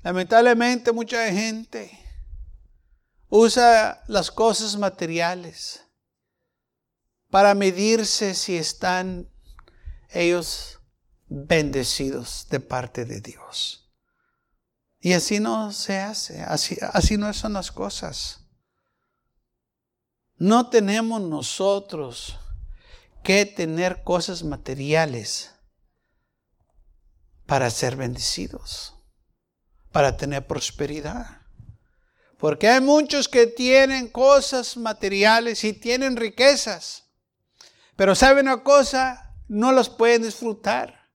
Lamentablemente 0.01 0.92
mucha 0.92 1.32
gente 1.32 2.00
usa 3.30 4.03
las 4.08 4.32
cosas 4.32 4.75
materiales 4.75 5.83
para 7.34 7.56
medirse 7.56 8.36
si 8.36 8.58
están 8.58 9.28
ellos 10.12 10.80
bendecidos 11.25 12.46
de 12.52 12.60
parte 12.60 13.06
de 13.06 13.22
Dios. 13.22 13.92
Y 15.00 15.13
así 15.13 15.40
no 15.40 15.72
se 15.72 15.98
hace, 15.98 16.44
así, 16.44 16.78
así 16.94 17.18
no 17.18 17.34
son 17.34 17.54
las 17.54 17.72
cosas. 17.72 18.46
No 20.36 20.70
tenemos 20.70 21.22
nosotros 21.22 22.38
que 23.24 23.48
tener 23.48 24.04
cosas 24.04 24.44
materiales 24.44 25.56
para 27.48 27.72
ser 27.72 27.96
bendecidos, 27.96 28.94
para 29.92 30.16
tener 30.18 30.46
prosperidad. 30.46 31.42
Porque 32.38 32.68
hay 32.70 32.80
muchos 32.80 33.28
que 33.28 33.48
tienen 33.48 34.08
cosas 34.08 34.78
materiales 34.78 35.63
y 35.63 35.74
tienen 35.74 36.16
riquezas 36.16 37.02
pero 37.95 38.15
¿sabe 38.15 38.41
una 38.41 38.63
cosa? 38.63 39.35
No 39.47 39.71
los 39.71 39.89
pueden 39.89 40.23
disfrutar. 40.23 41.12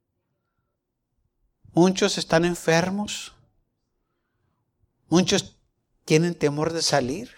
Muchos 1.72 2.18
están 2.18 2.44
enfermos. 2.44 3.34
Muchos 5.08 5.58
tienen 6.04 6.34
temor 6.34 6.72
de 6.72 6.82
salir. 6.82 7.30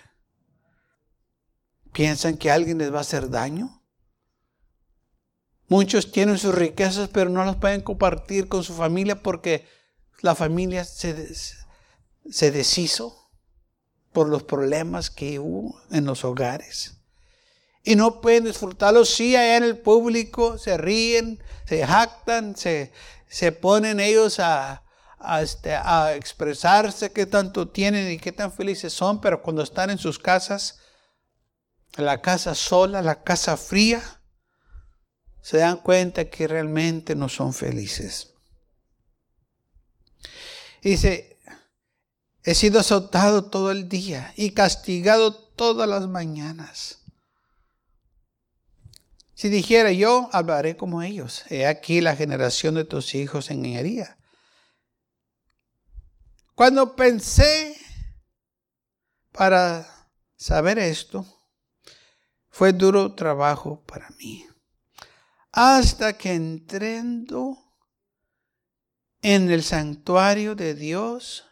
Piensan 1.93 2.37
que 2.37 2.51
alguien 2.51 2.79
les 2.79 2.93
va 2.93 2.99
a 2.99 3.03
hacer 3.03 3.31
daño. 3.31 3.83
Muchos 5.69 6.13
tienen 6.13 6.37
sus 6.37 6.55
riquezas, 6.55 7.09
pero 7.09 7.31
no 7.31 7.45
las 7.45 7.57
pueden 7.57 7.81
compartir 7.81 8.49
con 8.49 8.65
su 8.65 8.75
familia 8.75 9.23
porque 9.23 9.67
la 10.21 10.35
familia 10.35 10.85
se, 10.85 11.35
se 12.29 12.51
deshizo 12.51 13.31
por 14.13 14.29
los 14.29 14.43
problemas 14.43 15.11
que 15.11 15.39
hubo 15.39 15.81
en 15.91 16.05
los 16.05 16.25
hogares 16.25 17.00
y 17.83 17.97
no 17.97 18.21
pueden 18.21 18.45
disfrutarlo. 18.45 19.05
Sí, 19.05 19.37
allá 19.37 19.57
en 19.57 19.65
el 19.65 19.79
público 19.79 20.59
se 20.59 20.77
ríen, 20.77 21.43
se 21.67 21.87
jactan, 21.87 22.57
se, 22.57 22.93
se 23.29 23.53
ponen 23.53 24.01
ellos 24.01 24.39
a, 24.41 24.83
a, 25.19 25.43
este, 25.43 25.75
a 25.75 26.15
expresarse 26.15 27.13
qué 27.13 27.27
tanto 27.27 27.69
tienen 27.69 28.11
y 28.11 28.19
qué 28.19 28.33
tan 28.33 28.53
felices 28.53 28.93
son, 28.93 29.21
pero 29.21 29.43
cuando 29.43 29.63
están 29.63 29.91
en 29.91 29.99
sus 29.99 30.19
casas, 30.19 30.79
la 31.97 32.21
casa 32.21 32.55
sola, 32.55 33.03
la 33.03 33.23
casa 33.23 33.57
fría, 33.57 34.03
se 35.43 35.59
dan 35.59 35.79
cuenta 35.79 36.29
que 36.29 36.47
realmente 36.47 37.15
no 37.15 37.29
son 37.29 37.53
felices. 37.53 38.35
Dice, 40.83 41.39
he 42.43 42.55
sido 42.55 42.81
azotado 42.81 43.51
todo 43.51 43.71
el 43.71 43.89
día 43.89 44.33
y 44.37 44.53
castigado 44.53 45.35
todas 45.35 45.89
las 45.89 46.09
mañanas. 46.09 47.00
Si 49.41 49.49
dijera 49.49 49.91
yo, 49.91 50.29
hablaré 50.35 50.77
como 50.77 51.01
ellos. 51.01 51.47
He 51.49 51.65
aquí 51.65 52.03
la 52.03 52.15
generación 52.15 52.75
de 52.75 52.85
tus 52.85 53.15
hijos 53.15 53.51
en 53.51 53.65
engañaría. 53.65 54.19
Cuando 56.55 56.95
pensé 56.95 57.75
para 59.33 60.11
saber 60.37 60.79
esto, 60.79 61.25
fue 62.51 62.75
duro 62.75 63.15
trabajo 63.15 63.83
para 63.87 64.11
mí. 64.19 64.47
Hasta 65.53 66.19
que 66.19 66.35
entrando 66.35 67.57
en 69.23 69.51
el 69.51 69.63
santuario 69.63 70.55
de 70.55 70.75
Dios, 70.75 71.47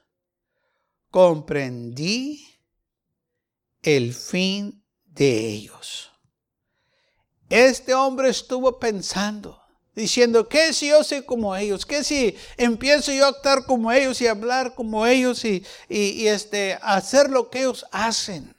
comprendí 1.11 2.61
el 3.81 4.13
fin 4.13 4.85
de 5.07 5.49
ellos. 5.49 6.08
Este 7.49 7.95
hombre 7.95 8.29
estuvo 8.29 8.79
pensando, 8.79 9.63
diciendo, 9.95 10.49
¿qué 10.49 10.73
si 10.73 10.89
yo 10.89 11.03
soy 11.03 11.23
como 11.23 11.57
ellos? 11.57 11.87
¿Qué 11.87 12.05
si 12.05 12.37
empiezo 12.57 13.11
yo 13.13 13.25
a 13.25 13.29
actuar 13.29 13.65
como 13.65 13.91
ellos 13.91 14.21
y 14.21 14.27
hablar 14.27 14.75
como 14.75 15.07
ellos 15.07 15.45
y, 15.45 15.65
este, 15.89 16.79
hacer 16.83 17.31
lo 17.31 17.49
que 17.49 17.61
ellos 17.61 17.87
hacen? 17.91 18.55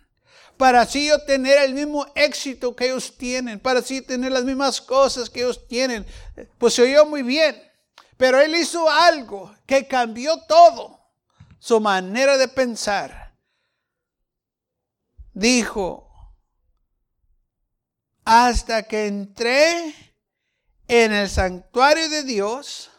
Para 0.58 0.82
así 0.82 1.08
yo 1.08 1.24
tener 1.24 1.58
el 1.60 1.74
mismo 1.74 2.06
éxito 2.16 2.76
que 2.76 2.88
ellos 2.88 3.16
tienen, 3.16 3.60
para 3.60 3.80
así 3.80 4.02
tener 4.02 4.32
las 4.32 4.44
mismas 4.44 4.82
cosas 4.82 5.30
que 5.30 5.42
ellos 5.42 5.68
tienen. 5.68 6.06
Pues 6.58 6.74
se 6.74 6.82
oyó 6.82 7.06
muy 7.06 7.22
bien, 7.22 7.56
pero 8.18 8.42
él 8.42 8.54
hizo 8.56 8.90
algo 8.90 9.56
que 9.66 9.88
cambió 9.88 10.38
todo, 10.48 11.00
su 11.60 11.80
manera 11.80 12.38
de 12.38 12.48
pensar. 12.50 13.34
Dijo, 15.34 16.09
hasta 18.32 18.84
que 18.84 19.08
entré 19.08 19.96
en 20.88 21.12
el 21.12 21.28
santuario 21.32 22.08
de 22.12 22.22
Dios, 22.22 22.92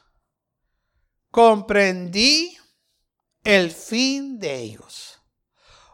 comprendí 1.31 2.59
el 3.45 3.71
fin 3.71 4.41
de 4.41 4.57
ellos. 4.57 5.21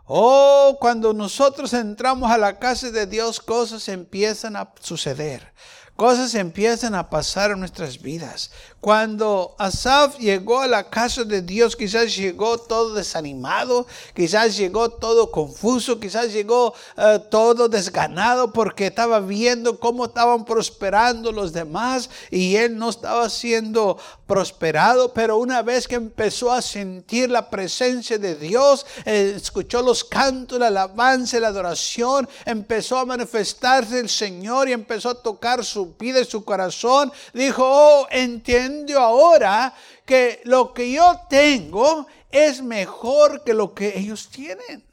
Oh, 0.07 0.79
cuando 0.81 1.13
nosotros 1.13 1.75
entramos 1.75 2.31
a 2.31 2.39
la 2.39 2.59
casa 2.59 2.91
de 2.91 3.07
Dios, 3.07 3.39
cosas 3.39 3.87
empiezan 3.89 4.57
a 4.57 4.73
suceder. 4.81 5.53
Cosas 5.97 6.35
empiezan 6.35 6.95
a 6.95 7.09
pasar 7.09 7.53
en 7.53 7.61
nuestras 7.61 8.03
vidas. 8.03 8.51
Cuando 8.83 9.57
Asaf 9.59 10.19
llegó 10.19 10.61
a 10.61 10.69
la 10.69 10.91
casa 10.91 11.25
de 11.25 11.41
Dios, 11.41 11.75
quizás 11.75 12.15
llegó 12.15 12.59
todo 12.59 12.93
desanimado, 12.95 13.87
quizás 14.15 14.59
llegó 14.59 14.91
todo 14.91 15.31
confuso, 15.31 15.99
quizás 15.99 16.35
llegó 16.35 16.75
eh, 16.99 17.19
todo 17.31 17.71
desganado 17.71 18.53
porque 18.53 18.89
estaba 18.89 19.21
viendo 19.21 19.81
cómo 19.81 20.05
estaban 20.05 20.45
prosperando 20.45 21.33
los 21.33 21.55
demás 21.55 22.11
y 22.31 22.57
él 22.57 22.77
no 22.77 22.91
estaba 22.91 23.31
siendo 23.31 23.97
prosperado, 24.27 25.15
pero 25.15 25.39
una 25.39 25.63
vez 25.63 25.89
que 25.89 25.95
empezó 25.95 26.53
a 26.53 26.61
sentir 26.61 27.31
la 27.31 27.49
presencia 27.49 28.19
de 28.19 28.35
Dios, 28.35 28.85
eh, 29.07 29.33
escuchó 29.35 29.81
los 29.81 30.05
cantos, 30.05 30.59
la 30.59 30.67
alabanza, 30.67 31.41
la 31.41 31.49
adoración, 31.49 32.29
empezó 32.45 32.99
a 32.99 33.07
manifestarse 33.07 33.99
el 33.99 34.11
Señor 34.11 34.69
y 34.69 34.73
empezó 34.73 35.11
a 35.11 35.23
tocar 35.23 35.65
su 35.65 35.86
y 36.01 36.25
su 36.25 36.45
corazón, 36.45 37.13
dijo, 37.33 37.63
oh, 37.65 38.07
entiendo 38.11 38.99
ahora 38.99 39.75
que 40.05 40.41
lo 40.45 40.73
que 40.73 40.93
yo 40.93 41.21
tengo 41.29 42.07
es 42.31 42.63
mejor 42.63 43.45
que 43.45 43.55
lo 43.55 43.75
que 43.75 43.99
ellos 43.99 44.29
tienen. 44.29 44.85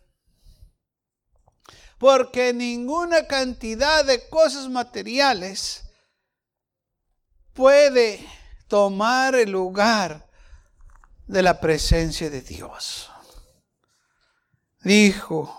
Porque 1.97 2.53
ninguna 2.53 3.27
cantidad 3.27 4.03
de 4.03 4.27
cosas 4.27 4.67
materiales 4.69 5.83
puede 7.53 8.25
tomar 8.67 9.35
el 9.35 9.51
lugar 9.51 10.27
de 11.27 11.41
la 11.41 11.59
presencia 11.59 12.29
de 12.29 12.41
Dios. 12.41 13.09
Dijo, 14.81 15.57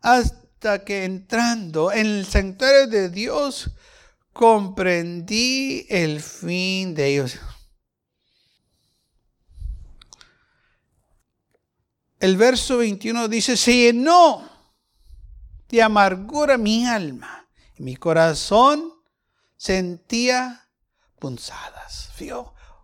hasta 0.00 0.84
que 0.84 1.04
entrando 1.04 1.90
en 1.90 2.06
el 2.06 2.26
santuario 2.26 2.86
de 2.86 3.08
Dios, 3.08 3.70
comprendí 4.32 5.86
el 5.88 6.20
fin 6.20 6.94
de 6.94 7.06
ellos. 7.08 7.38
El 12.18 12.36
verso 12.36 12.78
21 12.78 13.28
dice, 13.28 13.56
se 13.56 13.74
llenó 13.74 14.48
de 15.68 15.82
amargura 15.82 16.56
mi 16.56 16.86
alma 16.86 17.48
y 17.76 17.82
mi 17.82 17.96
corazón 17.96 18.92
sentía 19.56 20.68
punzadas. 21.18 22.10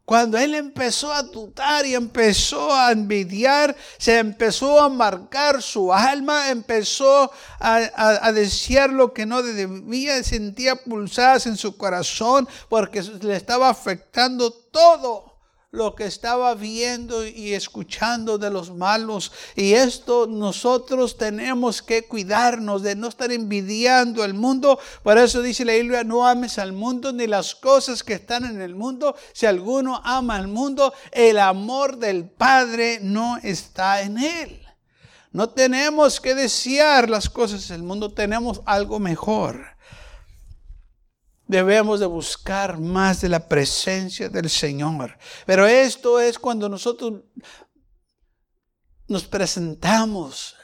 Cuando 0.08 0.38
él 0.38 0.54
empezó 0.54 1.12
a 1.12 1.30
tutar 1.30 1.84
y 1.84 1.94
empezó 1.94 2.74
a 2.74 2.92
envidiar, 2.92 3.76
se 3.98 4.16
empezó 4.16 4.80
a 4.80 4.88
marcar 4.88 5.60
su 5.60 5.92
alma, 5.92 6.48
empezó 6.48 7.30
a, 7.60 8.22
a, 8.22 8.32
desear 8.32 8.88
lo 8.88 9.12
que 9.12 9.26
no 9.26 9.42
debía, 9.42 10.24
sentía 10.24 10.76
pulsadas 10.76 11.44
en 11.44 11.58
su 11.58 11.76
corazón 11.76 12.48
porque 12.70 13.02
le 13.02 13.36
estaba 13.36 13.68
afectando 13.68 14.50
todo 14.50 15.27
lo 15.70 15.94
que 15.94 16.06
estaba 16.06 16.54
viendo 16.54 17.26
y 17.26 17.52
escuchando 17.52 18.38
de 18.38 18.48
los 18.48 18.74
malos. 18.74 19.32
Y 19.54 19.74
esto 19.74 20.26
nosotros 20.26 21.18
tenemos 21.18 21.82
que 21.82 22.06
cuidarnos 22.06 22.82
de 22.82 22.94
no 22.94 23.08
estar 23.08 23.30
envidiando 23.32 24.22
al 24.22 24.32
mundo. 24.32 24.78
Por 25.02 25.18
eso 25.18 25.42
dice 25.42 25.66
la 25.66 25.74
Biblia, 25.74 26.04
no 26.04 26.26
ames 26.26 26.58
al 26.58 26.72
mundo 26.72 27.12
ni 27.12 27.26
las 27.26 27.54
cosas 27.54 28.02
que 28.02 28.14
están 28.14 28.46
en 28.46 28.62
el 28.62 28.74
mundo. 28.74 29.14
Si 29.34 29.44
alguno 29.44 30.00
ama 30.04 30.36
al 30.36 30.48
mundo, 30.48 30.94
el 31.12 31.38
amor 31.38 31.98
del 31.98 32.24
Padre 32.30 33.00
no 33.02 33.36
está 33.42 34.00
en 34.00 34.18
él. 34.18 34.62
No 35.32 35.50
tenemos 35.50 36.18
que 36.18 36.34
desear 36.34 37.10
las 37.10 37.28
cosas 37.28 37.68
del 37.68 37.82
mundo, 37.82 38.14
tenemos 38.14 38.62
algo 38.64 38.98
mejor 38.98 39.77
debemos 41.48 41.98
de 41.98 42.06
buscar 42.06 42.78
más 42.78 43.20
de 43.20 43.28
la 43.28 43.48
presencia 43.48 44.28
del 44.28 44.48
Señor. 44.48 45.18
Pero 45.46 45.66
esto 45.66 46.20
es 46.20 46.38
cuando 46.38 46.68
nosotros 46.68 47.22
nos 49.08 49.24
presentamos 49.24 50.54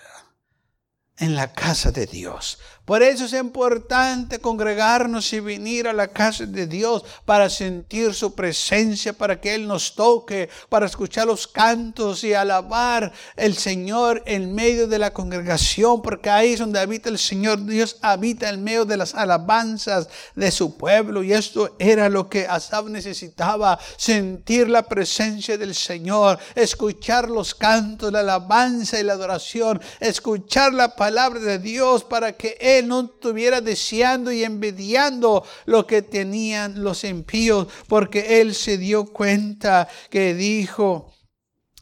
en 1.16 1.34
la 1.34 1.52
casa 1.52 1.90
de 1.90 2.06
Dios. 2.06 2.58
Por 2.84 3.02
eso 3.02 3.24
es 3.24 3.32
importante 3.32 4.40
congregarnos 4.40 5.32
y 5.32 5.40
venir 5.40 5.88
a 5.88 5.94
la 5.94 6.08
casa 6.08 6.44
de 6.44 6.66
Dios 6.66 7.02
para 7.24 7.48
sentir 7.48 8.12
su 8.12 8.34
presencia, 8.34 9.14
para 9.14 9.40
que 9.40 9.54
Él 9.54 9.66
nos 9.66 9.94
toque, 9.94 10.50
para 10.68 10.84
escuchar 10.84 11.26
los 11.26 11.46
cantos 11.46 12.22
y 12.24 12.34
alabar 12.34 13.10
el 13.36 13.56
Señor 13.56 14.22
en 14.26 14.54
medio 14.54 14.86
de 14.86 14.98
la 14.98 15.14
congregación, 15.14 16.02
porque 16.02 16.28
ahí 16.28 16.52
es 16.52 16.58
donde 16.58 16.78
habita 16.78 17.08
el 17.08 17.18
Señor. 17.18 17.64
Dios 17.64 17.96
habita 18.02 18.50
en 18.50 18.62
medio 18.62 18.84
de 18.84 18.98
las 18.98 19.14
alabanzas 19.14 20.08
de 20.34 20.50
su 20.50 20.76
pueblo 20.76 21.22
y 21.22 21.32
esto 21.32 21.74
era 21.78 22.10
lo 22.10 22.28
que 22.28 22.46
Asaf 22.46 22.84
necesitaba, 22.86 23.78
sentir 23.96 24.68
la 24.68 24.82
presencia 24.82 25.56
del 25.56 25.74
Señor, 25.74 26.38
escuchar 26.54 27.30
los 27.30 27.54
cantos, 27.54 28.12
la 28.12 28.20
alabanza 28.20 29.00
y 29.00 29.04
la 29.04 29.14
adoración, 29.14 29.80
escuchar 30.00 30.74
la 30.74 30.94
palabra 30.94 31.40
de 31.40 31.58
Dios 31.58 32.04
para 32.04 32.34
que 32.34 32.58
Él 32.60 32.73
no 32.82 33.12
estuviera 33.12 33.60
deseando 33.60 34.32
y 34.32 34.44
envidiando 34.44 35.44
lo 35.64 35.86
que 35.86 36.02
tenían 36.02 36.82
los 36.82 37.04
impíos, 37.04 37.68
porque 37.88 38.40
él 38.40 38.54
se 38.54 38.78
dio 38.78 39.06
cuenta 39.06 39.88
que 40.10 40.34
dijo 40.34 41.12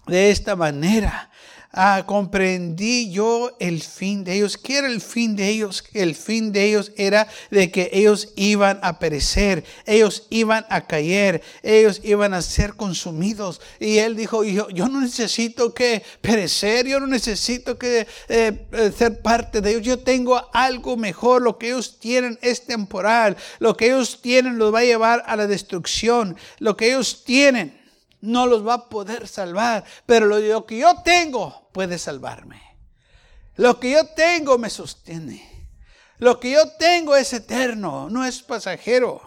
de 0.07 0.31
esta 0.31 0.57
manera, 0.57 1.31
ah, 1.72 2.04
comprendí 2.06 3.11
yo 3.11 3.56
el 3.58 3.82
fin 3.82 4.24
de 4.24 4.35
ellos. 4.35 4.56
¿Qué 4.56 4.78
era 4.78 4.88
el 4.88 5.00
fin 5.00 5.37
de 5.37 5.48
ellos? 5.48 5.85
El 5.92 6.14
fin 6.14 6.52
de 6.52 6.64
ellos 6.64 6.92
era 6.96 7.28
de 7.50 7.70
que 7.70 7.90
ellos 7.92 8.28
iban 8.37 8.78
a 8.82 8.98
perecer, 8.98 9.64
ellos 9.87 10.26
iban 10.30 10.66
a 10.68 10.87
caer, 10.87 11.42
ellos 11.62 12.00
iban 12.04 12.35
a 12.35 12.42
ser 12.42 12.74
consumidos. 12.74 13.61
Y 13.80 13.98
él 13.98 14.16
dijo, 14.16 14.44
yo, 14.44 14.68
yo 14.70 14.88
no 14.88 15.00
necesito 15.00 15.74
que 15.74 16.02
perecer, 16.20 16.87
yo 16.87 17.00
no 17.00 17.06
necesito 17.06 17.78
que 17.78 18.06
eh, 18.28 18.66
eh, 18.72 18.92
ser 18.96 19.20
parte 19.20 19.61
de 19.61 19.70
ellos. 19.70 19.82
Yo 19.82 19.98
tengo 19.98 20.48
algo 20.52 20.96
mejor. 20.96 21.42
Lo 21.42 21.58
que 21.58 21.68
ellos 21.68 21.98
tienen 21.98 22.38
es 22.42 22.66
temporal. 22.66 23.37
Lo 23.58 23.76
que 23.76 23.87
ellos 23.87 24.20
tienen 24.20 24.58
los 24.58 24.74
va 24.74 24.80
a 24.80 24.85
llevar 24.85 25.22
a 25.26 25.37
la 25.37 25.46
destrucción. 25.46 26.37
Lo 26.58 26.76
que 26.76 26.88
ellos 26.88 27.24
tienen 27.24 27.81
no 28.22 28.46
los 28.46 28.66
va 28.66 28.74
a 28.74 28.88
poder 28.88 29.28
salvar, 29.28 29.85
pero 30.06 30.26
lo 30.26 30.64
que 30.64 30.78
yo 30.78 31.02
tengo 31.04 31.68
puede 31.72 31.98
salvarme. 31.98 32.62
Lo 33.56 33.78
que 33.78 33.90
yo 33.90 34.06
tengo 34.06 34.56
me 34.56 34.70
sostiene. 34.70 35.52
Lo 36.18 36.38
que 36.38 36.52
yo 36.52 36.70
tengo 36.78 37.16
es 37.16 37.32
eterno, 37.32 38.08
no 38.08 38.24
es 38.24 38.42
pasajero. 38.42 39.20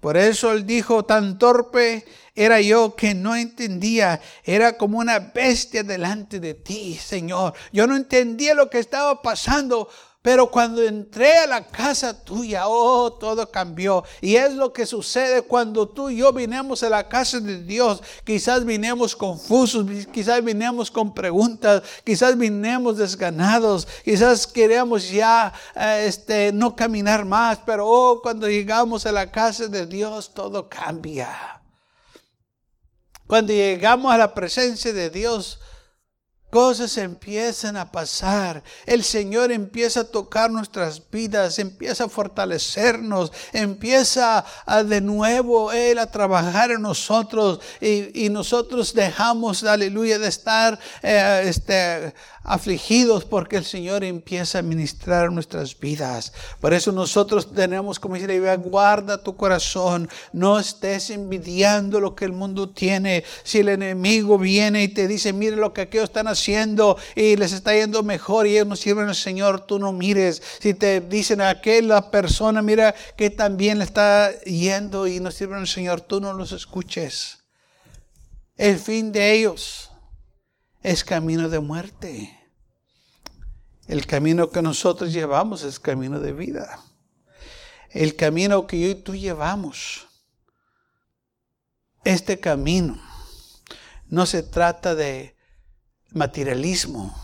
Por 0.00 0.16
eso 0.16 0.52
él 0.52 0.66
dijo, 0.66 1.04
tan 1.04 1.38
torpe 1.38 2.04
era 2.34 2.60
yo 2.60 2.96
que 2.96 3.14
no 3.14 3.36
entendía, 3.36 4.20
era 4.42 4.76
como 4.76 4.98
una 4.98 5.18
bestia 5.18 5.82
delante 5.82 6.40
de 6.40 6.54
ti, 6.54 6.96
Señor. 6.96 7.54
Yo 7.72 7.86
no 7.86 7.94
entendía 7.94 8.54
lo 8.54 8.68
que 8.68 8.80
estaba 8.80 9.22
pasando, 9.22 9.88
pero 10.22 10.50
cuando 10.50 10.82
entré 10.82 11.38
a 11.38 11.46
la 11.46 11.66
casa 11.66 12.12
tuya, 12.12 12.64
oh, 12.66 13.10
todo 13.10 13.50
cambió. 13.50 14.04
Y 14.20 14.36
es 14.36 14.52
lo 14.52 14.70
que 14.70 14.84
sucede 14.84 15.40
cuando 15.40 15.88
tú 15.88 16.10
y 16.10 16.18
yo 16.18 16.30
vinimos 16.30 16.82
a 16.82 16.90
la 16.90 17.08
casa 17.08 17.40
de 17.40 17.62
Dios. 17.62 18.02
Quizás 18.22 18.66
vinimos 18.66 19.16
confusos, 19.16 19.86
quizás 20.12 20.44
vinimos 20.44 20.90
con 20.90 21.14
preguntas, 21.14 21.82
quizás 22.04 22.36
vinimos 22.36 22.98
desganados, 22.98 23.88
quizás 24.04 24.46
queremos 24.46 25.10
ya 25.10 25.54
eh, 25.74 26.04
este, 26.06 26.52
no 26.52 26.76
caminar 26.76 27.24
más. 27.24 27.58
Pero 27.64 27.86
oh, 27.88 28.20
cuando 28.20 28.46
llegamos 28.46 29.06
a 29.06 29.12
la 29.12 29.30
casa 29.30 29.68
de 29.68 29.86
Dios, 29.86 30.34
todo 30.34 30.68
cambia. 30.68 31.62
Cuando 33.26 33.54
llegamos 33.54 34.12
a 34.12 34.18
la 34.18 34.34
presencia 34.34 34.92
de 34.92 35.08
Dios, 35.08 35.60
Cosas 36.50 36.98
empiezan 36.98 37.76
a 37.76 37.92
pasar. 37.92 38.64
El 38.84 39.04
Señor 39.04 39.52
empieza 39.52 40.00
a 40.00 40.04
tocar 40.04 40.50
nuestras 40.50 41.00
vidas, 41.08 41.60
empieza 41.60 42.04
a 42.04 42.08
fortalecernos, 42.08 43.32
empieza 43.52 44.44
a 44.66 44.82
de 44.82 45.00
nuevo 45.00 45.70
Él 45.70 46.00
a 46.00 46.10
trabajar 46.10 46.72
en 46.72 46.82
nosotros 46.82 47.60
y, 47.80 48.28
nosotros 48.30 48.94
dejamos, 48.94 49.62
aleluya, 49.62 50.18
de 50.18 50.28
estar 50.28 50.78
eh, 51.02 51.42
este, 51.44 52.14
afligidos 52.42 53.24
porque 53.24 53.56
el 53.56 53.64
Señor 53.64 54.02
empieza 54.02 54.58
a 54.58 54.62
ministrar 54.62 55.30
nuestras 55.30 55.78
vidas. 55.78 56.32
Por 56.60 56.74
eso 56.74 56.90
nosotros 56.90 57.52
tenemos 57.52 58.00
como 58.00 58.14
decir, 58.14 58.40
guarda 58.58 59.22
tu 59.22 59.36
corazón, 59.36 60.08
no 60.32 60.58
estés 60.58 61.10
envidiando 61.10 62.00
lo 62.00 62.16
que 62.16 62.24
el 62.24 62.32
mundo 62.32 62.70
tiene. 62.70 63.24
Si 63.44 63.58
el 63.58 63.68
enemigo 63.68 64.38
viene 64.38 64.82
y 64.82 64.88
te 64.88 65.06
dice, 65.06 65.32
mire 65.32 65.56
lo 65.56 65.72
que 65.72 65.82
aquellos 65.82 66.04
están 66.04 66.26
haciendo 66.26 66.39
y 66.48 67.36
les 67.36 67.52
está 67.52 67.74
yendo 67.74 68.02
mejor 68.02 68.46
y 68.46 68.52
ellos 68.52 68.66
no 68.66 68.76
sirven 68.76 69.08
al 69.08 69.14
Señor, 69.14 69.66
tú 69.66 69.78
no 69.78 69.92
mires. 69.92 70.42
Si 70.60 70.74
te 70.74 71.00
dicen 71.00 71.40
a 71.40 71.50
aquella 71.50 72.10
persona, 72.10 72.62
mira 72.62 72.94
que 73.16 73.30
también 73.30 73.78
le 73.78 73.84
está 73.84 74.38
yendo 74.40 75.06
y 75.06 75.20
no 75.20 75.30
sirven 75.30 75.58
al 75.58 75.68
Señor, 75.68 76.00
tú 76.00 76.20
no 76.20 76.32
los 76.32 76.52
escuches. 76.52 77.38
El 78.56 78.78
fin 78.78 79.12
de 79.12 79.32
ellos 79.32 79.90
es 80.82 81.04
camino 81.04 81.48
de 81.48 81.60
muerte. 81.60 82.36
El 83.86 84.06
camino 84.06 84.50
que 84.50 84.62
nosotros 84.62 85.12
llevamos 85.12 85.64
es 85.64 85.80
camino 85.80 86.20
de 86.20 86.32
vida. 86.32 86.80
El 87.90 88.14
camino 88.14 88.66
que 88.66 88.80
yo 88.80 88.88
y 88.88 88.94
tú 88.94 89.16
llevamos, 89.16 90.06
este 92.04 92.38
camino, 92.38 93.00
no 94.06 94.26
se 94.26 94.42
trata 94.42 94.94
de 94.94 95.36
materialismo. 96.12 97.14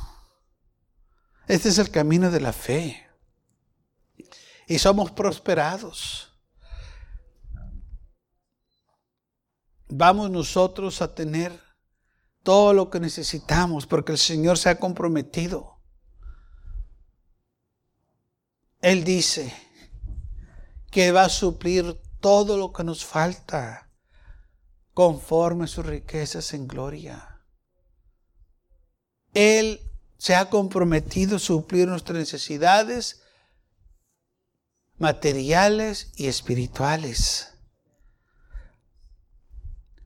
Este 1.48 1.68
es 1.68 1.78
el 1.78 1.90
camino 1.90 2.30
de 2.30 2.40
la 2.40 2.52
fe. 2.52 3.06
Y 4.66 4.78
somos 4.78 5.12
prosperados. 5.12 6.32
Vamos 9.88 10.30
nosotros 10.30 11.00
a 11.00 11.14
tener 11.14 11.60
todo 12.42 12.72
lo 12.72 12.90
que 12.90 13.00
necesitamos 13.00 13.86
porque 13.86 14.12
el 14.12 14.18
Señor 14.18 14.58
se 14.58 14.68
ha 14.68 14.78
comprometido. 14.78 15.80
Él 18.80 19.04
dice 19.04 19.52
que 20.90 21.12
va 21.12 21.24
a 21.24 21.28
suplir 21.28 22.00
todo 22.20 22.56
lo 22.56 22.72
que 22.72 22.84
nos 22.84 23.04
falta 23.04 23.90
conforme 24.94 25.64
a 25.64 25.68
sus 25.68 25.86
riquezas 25.86 26.54
en 26.54 26.66
gloria. 26.66 27.35
Él 29.36 29.82
se 30.16 30.34
ha 30.34 30.48
comprometido 30.48 31.36
a 31.36 31.38
suplir 31.38 31.86
nuestras 31.86 32.16
necesidades 32.16 33.20
materiales 34.96 36.10
y 36.16 36.26
espirituales. 36.26 37.52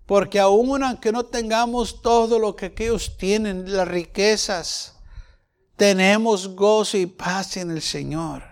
Porque 0.04 0.40
aún 0.40 0.82
aunque 0.82 1.12
no 1.12 1.26
tengamos 1.26 2.02
todo 2.02 2.40
lo 2.40 2.56
que 2.56 2.66
aquellos 2.66 3.16
tienen, 3.18 3.72
las 3.72 3.86
riquezas, 3.86 4.96
tenemos 5.76 6.48
gozo 6.56 6.96
y 6.96 7.06
paz 7.06 7.56
en 7.56 7.70
el 7.70 7.82
Señor. 7.82 8.42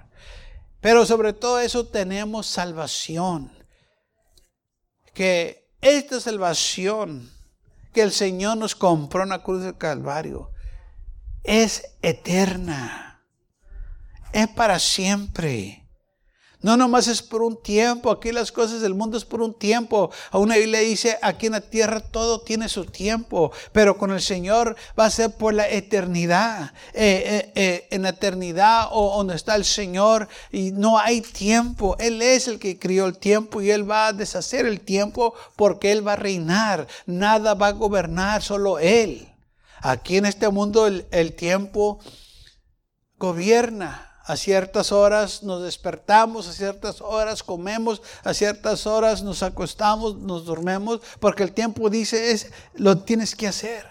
Pero 0.80 1.04
sobre 1.04 1.32
todo 1.32 1.58
eso 1.58 1.88
tenemos 1.88 2.46
salvación. 2.46 3.50
Que 5.12 5.72
esta 5.80 6.20
salvación 6.20 7.28
que 7.92 8.02
el 8.02 8.12
Señor 8.12 8.58
nos 8.58 8.76
compró 8.76 9.24
en 9.24 9.30
la 9.30 9.42
cruz 9.42 9.64
del 9.64 9.76
Calvario 9.76 10.52
es 11.44 11.82
eterna. 12.02 13.22
Es 14.32 14.48
para 14.48 14.78
siempre. 14.78 15.88
No 16.60 16.76
nomás 16.76 17.06
es 17.06 17.22
por 17.22 17.42
un 17.42 17.62
tiempo, 17.62 18.10
aquí 18.10 18.32
las 18.32 18.50
cosas 18.50 18.80
del 18.80 18.92
mundo 18.92 19.16
es 19.16 19.24
por 19.24 19.40
un 19.40 19.54
tiempo. 19.56 20.10
A 20.32 20.38
una 20.38 20.56
Biblia 20.56 20.80
dice, 20.80 21.16
aquí 21.22 21.46
en 21.46 21.52
la 21.52 21.60
tierra 21.60 22.00
todo 22.00 22.40
tiene 22.40 22.68
su 22.68 22.84
tiempo, 22.84 23.52
pero 23.70 23.96
con 23.96 24.10
el 24.10 24.20
Señor 24.20 24.74
va 24.98 25.04
a 25.04 25.10
ser 25.10 25.36
por 25.36 25.54
la 25.54 25.68
eternidad. 25.68 26.72
Eh, 26.94 27.22
eh, 27.26 27.52
eh, 27.54 27.88
en 27.92 28.02
la 28.02 28.08
eternidad 28.08 28.88
o 28.90 29.18
donde 29.18 29.36
está 29.36 29.54
el 29.54 29.64
Señor 29.64 30.28
y 30.50 30.72
no 30.72 30.98
hay 30.98 31.20
tiempo. 31.20 31.96
Él 32.00 32.20
es 32.22 32.48
el 32.48 32.58
que 32.58 32.76
crió 32.76 33.06
el 33.06 33.18
tiempo 33.18 33.62
y 33.62 33.70
Él 33.70 33.88
va 33.88 34.08
a 34.08 34.12
deshacer 34.12 34.66
el 34.66 34.80
tiempo 34.80 35.34
porque 35.54 35.92
Él 35.92 36.04
va 36.06 36.14
a 36.14 36.16
reinar. 36.16 36.88
Nada 37.06 37.54
va 37.54 37.68
a 37.68 37.72
gobernar, 37.72 38.42
solo 38.42 38.80
Él. 38.80 39.27
Aquí 39.82 40.16
en 40.16 40.26
este 40.26 40.48
mundo 40.48 40.86
el 40.86 41.32
tiempo 41.34 41.98
gobierna 43.16 44.08
a 44.28 44.36
ciertas 44.36 44.92
horas 44.92 45.42
nos 45.42 45.62
despertamos, 45.62 46.48
a 46.48 46.52
ciertas 46.52 47.00
horas 47.00 47.42
comemos, 47.42 48.02
a 48.24 48.34
ciertas 48.34 48.86
horas 48.86 49.22
nos 49.22 49.42
acostamos, 49.42 50.18
nos 50.18 50.44
dormemos, 50.44 51.00
porque 51.18 51.42
el 51.42 51.52
tiempo 51.52 51.88
dice 51.88 52.32
es 52.32 52.52
lo 52.74 52.98
tienes 52.98 53.34
que 53.34 53.48
hacer. 53.48 53.86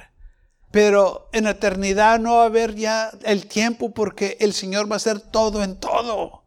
Pero 0.70 1.28
en 1.34 1.48
eternidad 1.48 2.20
no 2.20 2.36
va 2.36 2.44
a 2.44 2.46
haber 2.46 2.76
ya 2.76 3.10
el 3.24 3.48
tiempo 3.48 3.96
porque 3.96 4.38
el 4.40 4.54
Señor 4.54 4.92
va 4.92 4.98
a 4.98 5.00
ser 5.00 5.20
todo 5.20 5.64
en 5.64 5.80
todo. 5.80 6.46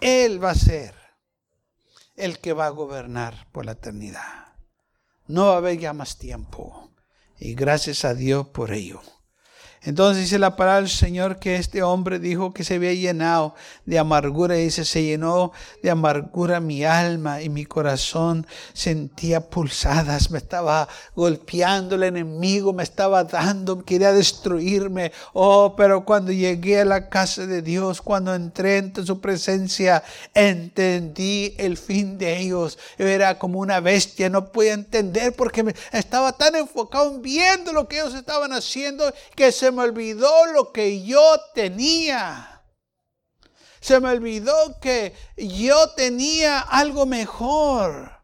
Él 0.00 0.42
va 0.42 0.50
a 0.50 0.54
ser 0.54 0.94
el 2.14 2.38
que 2.38 2.52
va 2.52 2.66
a 2.66 2.70
gobernar 2.70 3.48
por 3.50 3.64
la 3.66 3.72
eternidad. 3.72 4.54
No 5.26 5.46
va 5.46 5.54
a 5.54 5.56
haber 5.56 5.80
ya 5.80 5.92
más 5.92 6.16
tiempo. 6.16 6.93
Y 7.38 7.54
gracias 7.54 8.04
a 8.04 8.14
Dios 8.14 8.48
por 8.48 8.72
ello. 8.72 9.00
Entonces 9.84 10.22
dice 10.22 10.38
la 10.38 10.56
palabra 10.56 10.80
del 10.80 10.88
Señor 10.88 11.38
que 11.38 11.56
este 11.56 11.82
hombre 11.82 12.18
dijo 12.18 12.54
que 12.54 12.64
se 12.64 12.76
había 12.76 12.94
llenado 12.94 13.54
de 13.84 13.98
amargura. 13.98 14.58
Y 14.58 14.64
dice, 14.64 14.84
se 14.84 15.02
llenó 15.02 15.52
de 15.82 15.90
amargura 15.90 16.60
mi 16.60 16.84
alma 16.84 17.42
y 17.42 17.50
mi 17.50 17.66
corazón 17.66 18.46
sentía 18.72 19.50
pulsadas. 19.50 20.30
Me 20.30 20.38
estaba 20.38 20.88
golpeando 21.14 21.96
el 21.96 22.04
enemigo, 22.04 22.72
me 22.72 22.82
estaba 22.82 23.24
dando, 23.24 23.84
quería 23.84 24.12
destruirme. 24.12 25.12
Oh, 25.34 25.74
pero 25.76 26.04
cuando 26.04 26.32
llegué 26.32 26.80
a 26.80 26.84
la 26.86 27.10
casa 27.10 27.46
de 27.46 27.60
Dios, 27.60 28.00
cuando 28.00 28.34
entré 28.34 28.78
en 28.78 29.06
su 29.06 29.20
presencia, 29.20 30.02
entendí 30.32 31.54
el 31.58 31.76
fin 31.76 32.16
de 32.16 32.38
ellos. 32.38 32.78
Yo 32.98 33.06
era 33.06 33.38
como 33.38 33.58
una 33.58 33.80
bestia, 33.80 34.30
no 34.30 34.50
podía 34.50 34.72
entender 34.72 35.34
porque 35.34 35.74
estaba 35.92 36.32
tan 36.32 36.54
enfocado 36.56 37.14
en 37.14 37.22
viendo 37.22 37.72
lo 37.72 37.88
que 37.88 37.96
ellos 37.96 38.14
estaban 38.14 38.52
haciendo 38.52 39.12
que 39.34 39.52
se 39.52 39.73
me 39.74 39.82
olvidó 39.82 40.46
lo 40.46 40.72
que 40.72 41.04
yo 41.04 41.38
tenía. 41.54 42.62
Se 43.80 44.00
me 44.00 44.08
olvidó 44.08 44.80
que 44.80 45.14
yo 45.36 45.90
tenía 45.90 46.60
algo 46.60 47.04
mejor. 47.04 48.22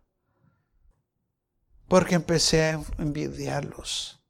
Porque 1.86 2.14
empecé 2.14 2.62
a 2.62 2.80
envidiarlos. 2.98 4.20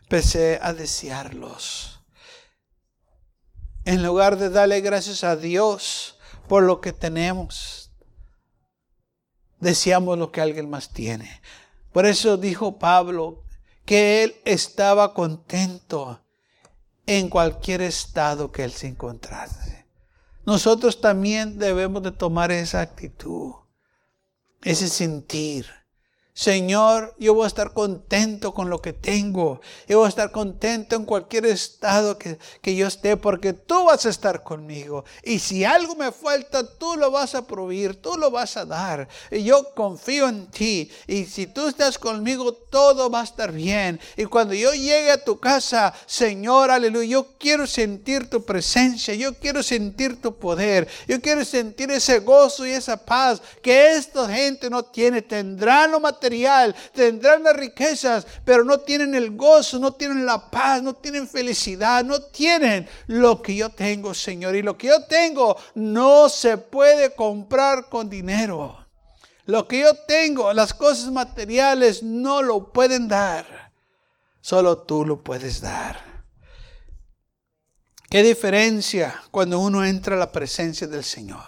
Empecé 0.00 0.58
a 0.60 0.72
desearlos. 0.72 2.00
En 3.84 4.02
lugar 4.02 4.36
de 4.36 4.50
darle 4.50 4.80
gracias 4.80 5.22
a 5.22 5.36
Dios 5.36 6.18
por 6.48 6.62
lo 6.62 6.80
que 6.80 6.92
tenemos, 6.92 7.90
deseamos 9.60 10.18
lo 10.18 10.32
que 10.32 10.40
alguien 10.40 10.68
más 10.68 10.90
tiene. 10.90 11.40
Por 11.92 12.06
eso 12.06 12.36
dijo 12.36 12.78
Pablo 12.78 13.44
que 13.84 14.22
él 14.24 14.36
estaba 14.44 15.14
contento 15.14 16.22
en 17.08 17.30
cualquier 17.30 17.80
estado 17.80 18.52
que 18.52 18.64
él 18.64 18.70
se 18.70 18.86
encontrase. 18.86 19.86
Nosotros 20.44 21.00
también 21.00 21.58
debemos 21.58 22.02
de 22.02 22.12
tomar 22.12 22.52
esa 22.52 22.82
actitud, 22.82 23.54
ese 24.62 24.88
sentir. 24.88 25.66
Señor, 26.38 27.16
yo 27.18 27.34
voy 27.34 27.46
a 27.46 27.48
estar 27.48 27.72
contento 27.72 28.54
con 28.54 28.70
lo 28.70 28.80
que 28.80 28.92
tengo. 28.92 29.60
Yo 29.88 29.98
voy 29.98 30.06
a 30.06 30.08
estar 30.08 30.30
contento 30.30 30.94
en 30.94 31.04
cualquier 31.04 31.46
estado 31.46 32.16
que, 32.16 32.38
que, 32.62 32.76
yo 32.76 32.86
esté 32.86 33.16
porque 33.16 33.54
tú 33.54 33.86
vas 33.86 34.06
a 34.06 34.10
estar 34.10 34.44
conmigo. 34.44 35.04
Y 35.24 35.40
si 35.40 35.64
algo 35.64 35.96
me 35.96 36.12
falta, 36.12 36.62
tú 36.64 36.94
lo 36.94 37.10
vas 37.10 37.34
a 37.34 37.44
proveer, 37.44 37.96
tú 37.96 38.16
lo 38.16 38.30
vas 38.30 38.56
a 38.56 38.64
dar. 38.64 39.08
Y 39.32 39.42
yo 39.42 39.74
confío 39.74 40.28
en 40.28 40.46
ti. 40.46 40.88
Y 41.08 41.24
si 41.24 41.48
tú 41.48 41.66
estás 41.66 41.98
conmigo, 41.98 42.52
todo 42.52 43.10
va 43.10 43.22
a 43.22 43.24
estar 43.24 43.50
bien. 43.50 43.98
Y 44.16 44.26
cuando 44.26 44.54
yo 44.54 44.72
llegue 44.74 45.10
a 45.10 45.24
tu 45.24 45.40
casa, 45.40 45.92
Señor, 46.06 46.70
aleluya, 46.70 47.08
yo 47.08 47.26
quiero 47.36 47.66
sentir 47.66 48.30
tu 48.30 48.44
presencia. 48.44 49.12
Yo 49.12 49.34
quiero 49.34 49.60
sentir 49.60 50.22
tu 50.22 50.36
poder. 50.36 50.86
Yo 51.08 51.20
quiero 51.20 51.44
sentir 51.44 51.90
ese 51.90 52.20
gozo 52.20 52.64
y 52.64 52.70
esa 52.70 52.96
paz 52.96 53.42
que 53.60 53.96
esta 53.96 54.28
gente 54.28 54.70
no 54.70 54.84
tiene. 54.84 55.20
Tendrán 55.20 55.90
lo 55.90 55.98
material 55.98 56.27
tendrán 56.92 57.42
las 57.42 57.56
riquezas, 57.56 58.26
pero 58.44 58.64
no 58.64 58.78
tienen 58.80 59.14
el 59.14 59.36
gozo, 59.36 59.78
no 59.78 59.92
tienen 59.92 60.26
la 60.26 60.50
paz, 60.50 60.82
no 60.82 60.94
tienen 60.94 61.28
felicidad, 61.28 62.04
no 62.04 62.20
tienen 62.20 62.88
lo 63.06 63.42
que 63.42 63.56
yo 63.56 63.70
tengo, 63.70 64.14
Señor. 64.14 64.56
Y 64.56 64.62
lo 64.62 64.76
que 64.76 64.88
yo 64.88 65.04
tengo 65.06 65.56
no 65.74 66.28
se 66.28 66.58
puede 66.58 67.14
comprar 67.14 67.88
con 67.88 68.08
dinero. 68.08 68.86
Lo 69.44 69.66
que 69.66 69.80
yo 69.80 69.94
tengo, 70.06 70.52
las 70.52 70.74
cosas 70.74 71.10
materiales 71.10 72.02
no 72.02 72.42
lo 72.42 72.72
pueden 72.72 73.08
dar. 73.08 73.72
Solo 74.40 74.78
tú 74.78 75.04
lo 75.04 75.22
puedes 75.22 75.60
dar. 75.60 76.08
¿Qué 78.10 78.22
diferencia 78.22 79.22
cuando 79.30 79.58
uno 79.58 79.84
entra 79.84 80.16
a 80.16 80.18
la 80.18 80.32
presencia 80.32 80.86
del 80.86 81.04
Señor? 81.04 81.44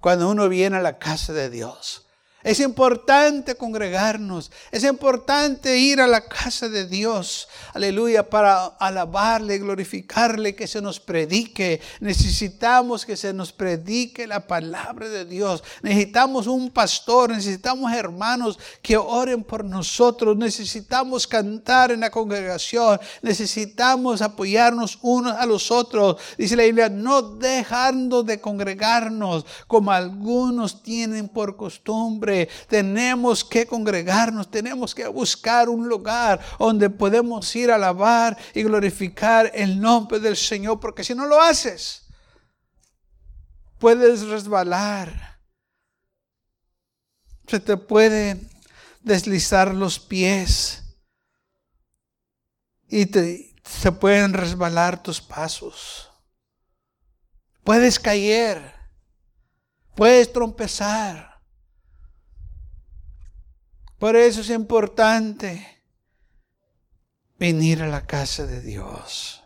Cuando 0.00 0.28
uno 0.28 0.48
viene 0.48 0.76
a 0.76 0.82
la 0.82 0.98
casa 0.98 1.32
de 1.32 1.50
Dios. 1.50 2.03
Es 2.44 2.60
importante 2.60 3.54
congregarnos. 3.54 4.52
Es 4.70 4.84
importante 4.84 5.78
ir 5.78 5.98
a 5.98 6.06
la 6.06 6.20
casa 6.20 6.68
de 6.68 6.86
Dios. 6.86 7.48
Aleluya. 7.72 8.28
Para 8.28 8.66
alabarle, 8.66 9.56
glorificarle, 9.58 10.54
que 10.54 10.66
se 10.66 10.82
nos 10.82 11.00
predique. 11.00 11.80
Necesitamos 12.00 13.06
que 13.06 13.16
se 13.16 13.32
nos 13.32 13.50
predique 13.50 14.26
la 14.26 14.46
palabra 14.46 15.08
de 15.08 15.24
Dios. 15.24 15.64
Necesitamos 15.80 16.46
un 16.46 16.70
pastor. 16.70 17.30
Necesitamos 17.30 17.90
hermanos 17.94 18.58
que 18.82 18.98
oren 18.98 19.42
por 19.42 19.64
nosotros. 19.64 20.36
Necesitamos 20.36 21.26
cantar 21.26 21.92
en 21.92 22.00
la 22.00 22.10
congregación. 22.10 23.00
Necesitamos 23.22 24.20
apoyarnos 24.20 24.98
unos 25.00 25.32
a 25.32 25.46
los 25.46 25.70
otros. 25.70 26.18
Dice 26.36 26.56
la 26.56 26.64
Biblia, 26.64 26.90
no 26.90 27.22
dejando 27.22 28.22
de 28.22 28.38
congregarnos 28.38 29.46
como 29.66 29.90
algunos 29.90 30.82
tienen 30.82 31.26
por 31.28 31.56
costumbre 31.56 32.33
tenemos 32.68 33.44
que 33.44 33.66
congregarnos, 33.66 34.50
tenemos 34.50 34.94
que 34.94 35.06
buscar 35.06 35.68
un 35.68 35.88
lugar 35.88 36.40
donde 36.58 36.90
podemos 36.90 37.54
ir 37.56 37.70
a 37.70 37.76
alabar 37.76 38.36
y 38.54 38.62
glorificar 38.62 39.50
el 39.54 39.80
nombre 39.80 40.20
del 40.20 40.36
Señor, 40.36 40.80
porque 40.80 41.04
si 41.04 41.14
no 41.14 41.26
lo 41.26 41.40
haces, 41.40 42.06
puedes 43.78 44.22
resbalar. 44.22 45.38
Se 47.46 47.60
te 47.60 47.76
pueden 47.76 48.48
deslizar 49.02 49.74
los 49.74 49.98
pies 49.98 50.82
y 52.88 53.06
te, 53.06 53.54
se 53.64 53.92
pueden 53.92 54.32
resbalar 54.32 55.02
tus 55.02 55.20
pasos. 55.20 56.10
Puedes 57.62 57.98
caer, 57.98 58.74
puedes 59.94 60.32
trompezar. 60.32 61.33
Por 63.98 64.16
eso 64.16 64.40
es 64.40 64.50
importante 64.50 65.82
venir 67.38 67.82
a 67.82 67.88
la 67.88 68.06
casa 68.06 68.46
de 68.46 68.60
Dios 68.60 69.42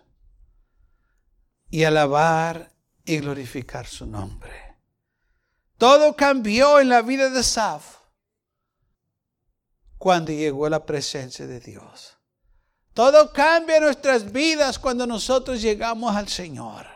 y 1.70 1.84
alabar 1.84 2.72
y 3.04 3.18
glorificar 3.18 3.86
su 3.86 4.06
nombre. 4.06 4.76
Todo 5.76 6.16
cambió 6.16 6.80
en 6.80 6.88
la 6.88 7.02
vida 7.02 7.30
de 7.30 7.42
Saf 7.42 7.98
cuando 9.96 10.32
llegó 10.32 10.66
a 10.66 10.70
la 10.70 10.86
presencia 10.86 11.46
de 11.46 11.60
Dios. 11.60 12.16
Todo 12.94 13.32
cambia 13.32 13.76
en 13.76 13.84
nuestras 13.84 14.32
vidas 14.32 14.78
cuando 14.78 15.06
nosotros 15.06 15.62
llegamos 15.62 16.16
al 16.16 16.28
Señor. 16.28 16.86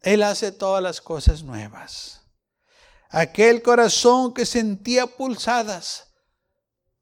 Él 0.00 0.22
hace 0.22 0.52
todas 0.52 0.82
las 0.82 1.00
cosas 1.00 1.42
nuevas 1.42 2.17
aquel 3.08 3.62
corazón 3.62 4.34
que 4.34 4.44
sentía 4.44 5.06
pulsadas. 5.06 6.08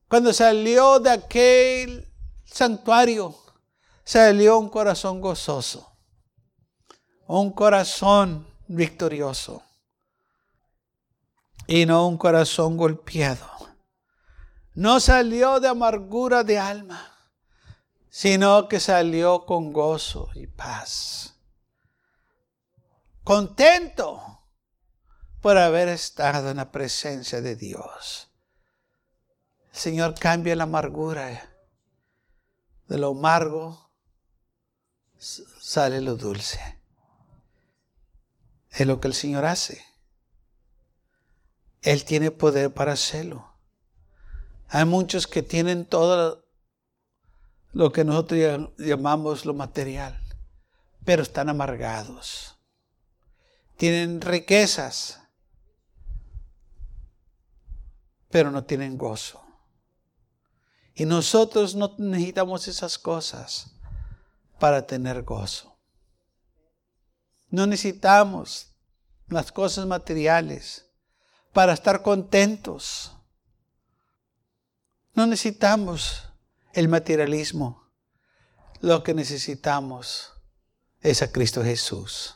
Cuando 0.08 0.32
salió 0.32 1.00
de 1.00 1.10
aquel 1.10 2.12
santuario, 2.44 3.34
salió 4.04 4.58
un 4.58 4.68
corazón 4.68 5.20
gozoso, 5.20 5.92
un 7.26 7.50
corazón 7.52 8.46
victorioso 8.68 9.62
y 11.66 11.86
no 11.86 12.06
un 12.06 12.16
corazón 12.16 12.76
golpeado. 12.76 13.46
No 14.74 15.00
salió 15.00 15.58
de 15.58 15.68
amargura 15.68 16.44
de 16.44 16.58
alma, 16.58 17.12
sino 18.10 18.68
que 18.68 18.78
salió 18.78 19.44
con 19.44 19.72
gozo 19.72 20.28
y 20.34 20.46
paz. 20.46 21.34
contento 23.24 24.35
por 25.46 25.58
haber 25.58 25.86
estado 25.86 26.50
en 26.50 26.56
la 26.56 26.72
presencia 26.72 27.40
de 27.40 27.54
Dios. 27.54 28.32
El 29.72 29.78
Señor 29.78 30.18
cambia 30.18 30.56
la 30.56 30.64
amargura. 30.64 31.54
De 32.88 32.98
lo 32.98 33.10
amargo 33.10 33.92
sale 35.16 36.00
lo 36.00 36.16
dulce. 36.16 36.58
Es 38.72 38.88
lo 38.88 38.98
que 38.98 39.06
el 39.06 39.14
Señor 39.14 39.44
hace. 39.44 39.84
Él 41.80 42.04
tiene 42.04 42.32
poder 42.32 42.74
para 42.74 42.94
hacerlo. 42.94 43.48
Hay 44.66 44.84
muchos 44.84 45.28
que 45.28 45.44
tienen 45.44 45.84
todo 45.86 46.44
lo 47.72 47.92
que 47.92 48.02
nosotros 48.02 48.72
llamamos 48.78 49.46
lo 49.46 49.54
material, 49.54 50.20
pero 51.04 51.22
están 51.22 51.48
amargados. 51.48 52.58
Tienen 53.76 54.20
riquezas, 54.20 55.22
pero 58.30 58.50
no 58.50 58.64
tienen 58.64 58.96
gozo. 58.96 59.42
Y 60.94 61.04
nosotros 61.04 61.74
no 61.74 61.94
necesitamos 61.98 62.68
esas 62.68 62.98
cosas 62.98 63.72
para 64.58 64.86
tener 64.86 65.22
gozo. 65.22 65.78
No 67.50 67.66
necesitamos 67.66 68.74
las 69.28 69.52
cosas 69.52 69.86
materiales 69.86 70.86
para 71.52 71.72
estar 71.72 72.02
contentos. 72.02 73.12
No 75.14 75.26
necesitamos 75.26 76.22
el 76.72 76.88
materialismo. 76.88 77.90
Lo 78.80 79.02
que 79.02 79.14
necesitamos 79.14 80.32
es 81.00 81.22
a 81.22 81.32
Cristo 81.32 81.62
Jesús. 81.62 82.35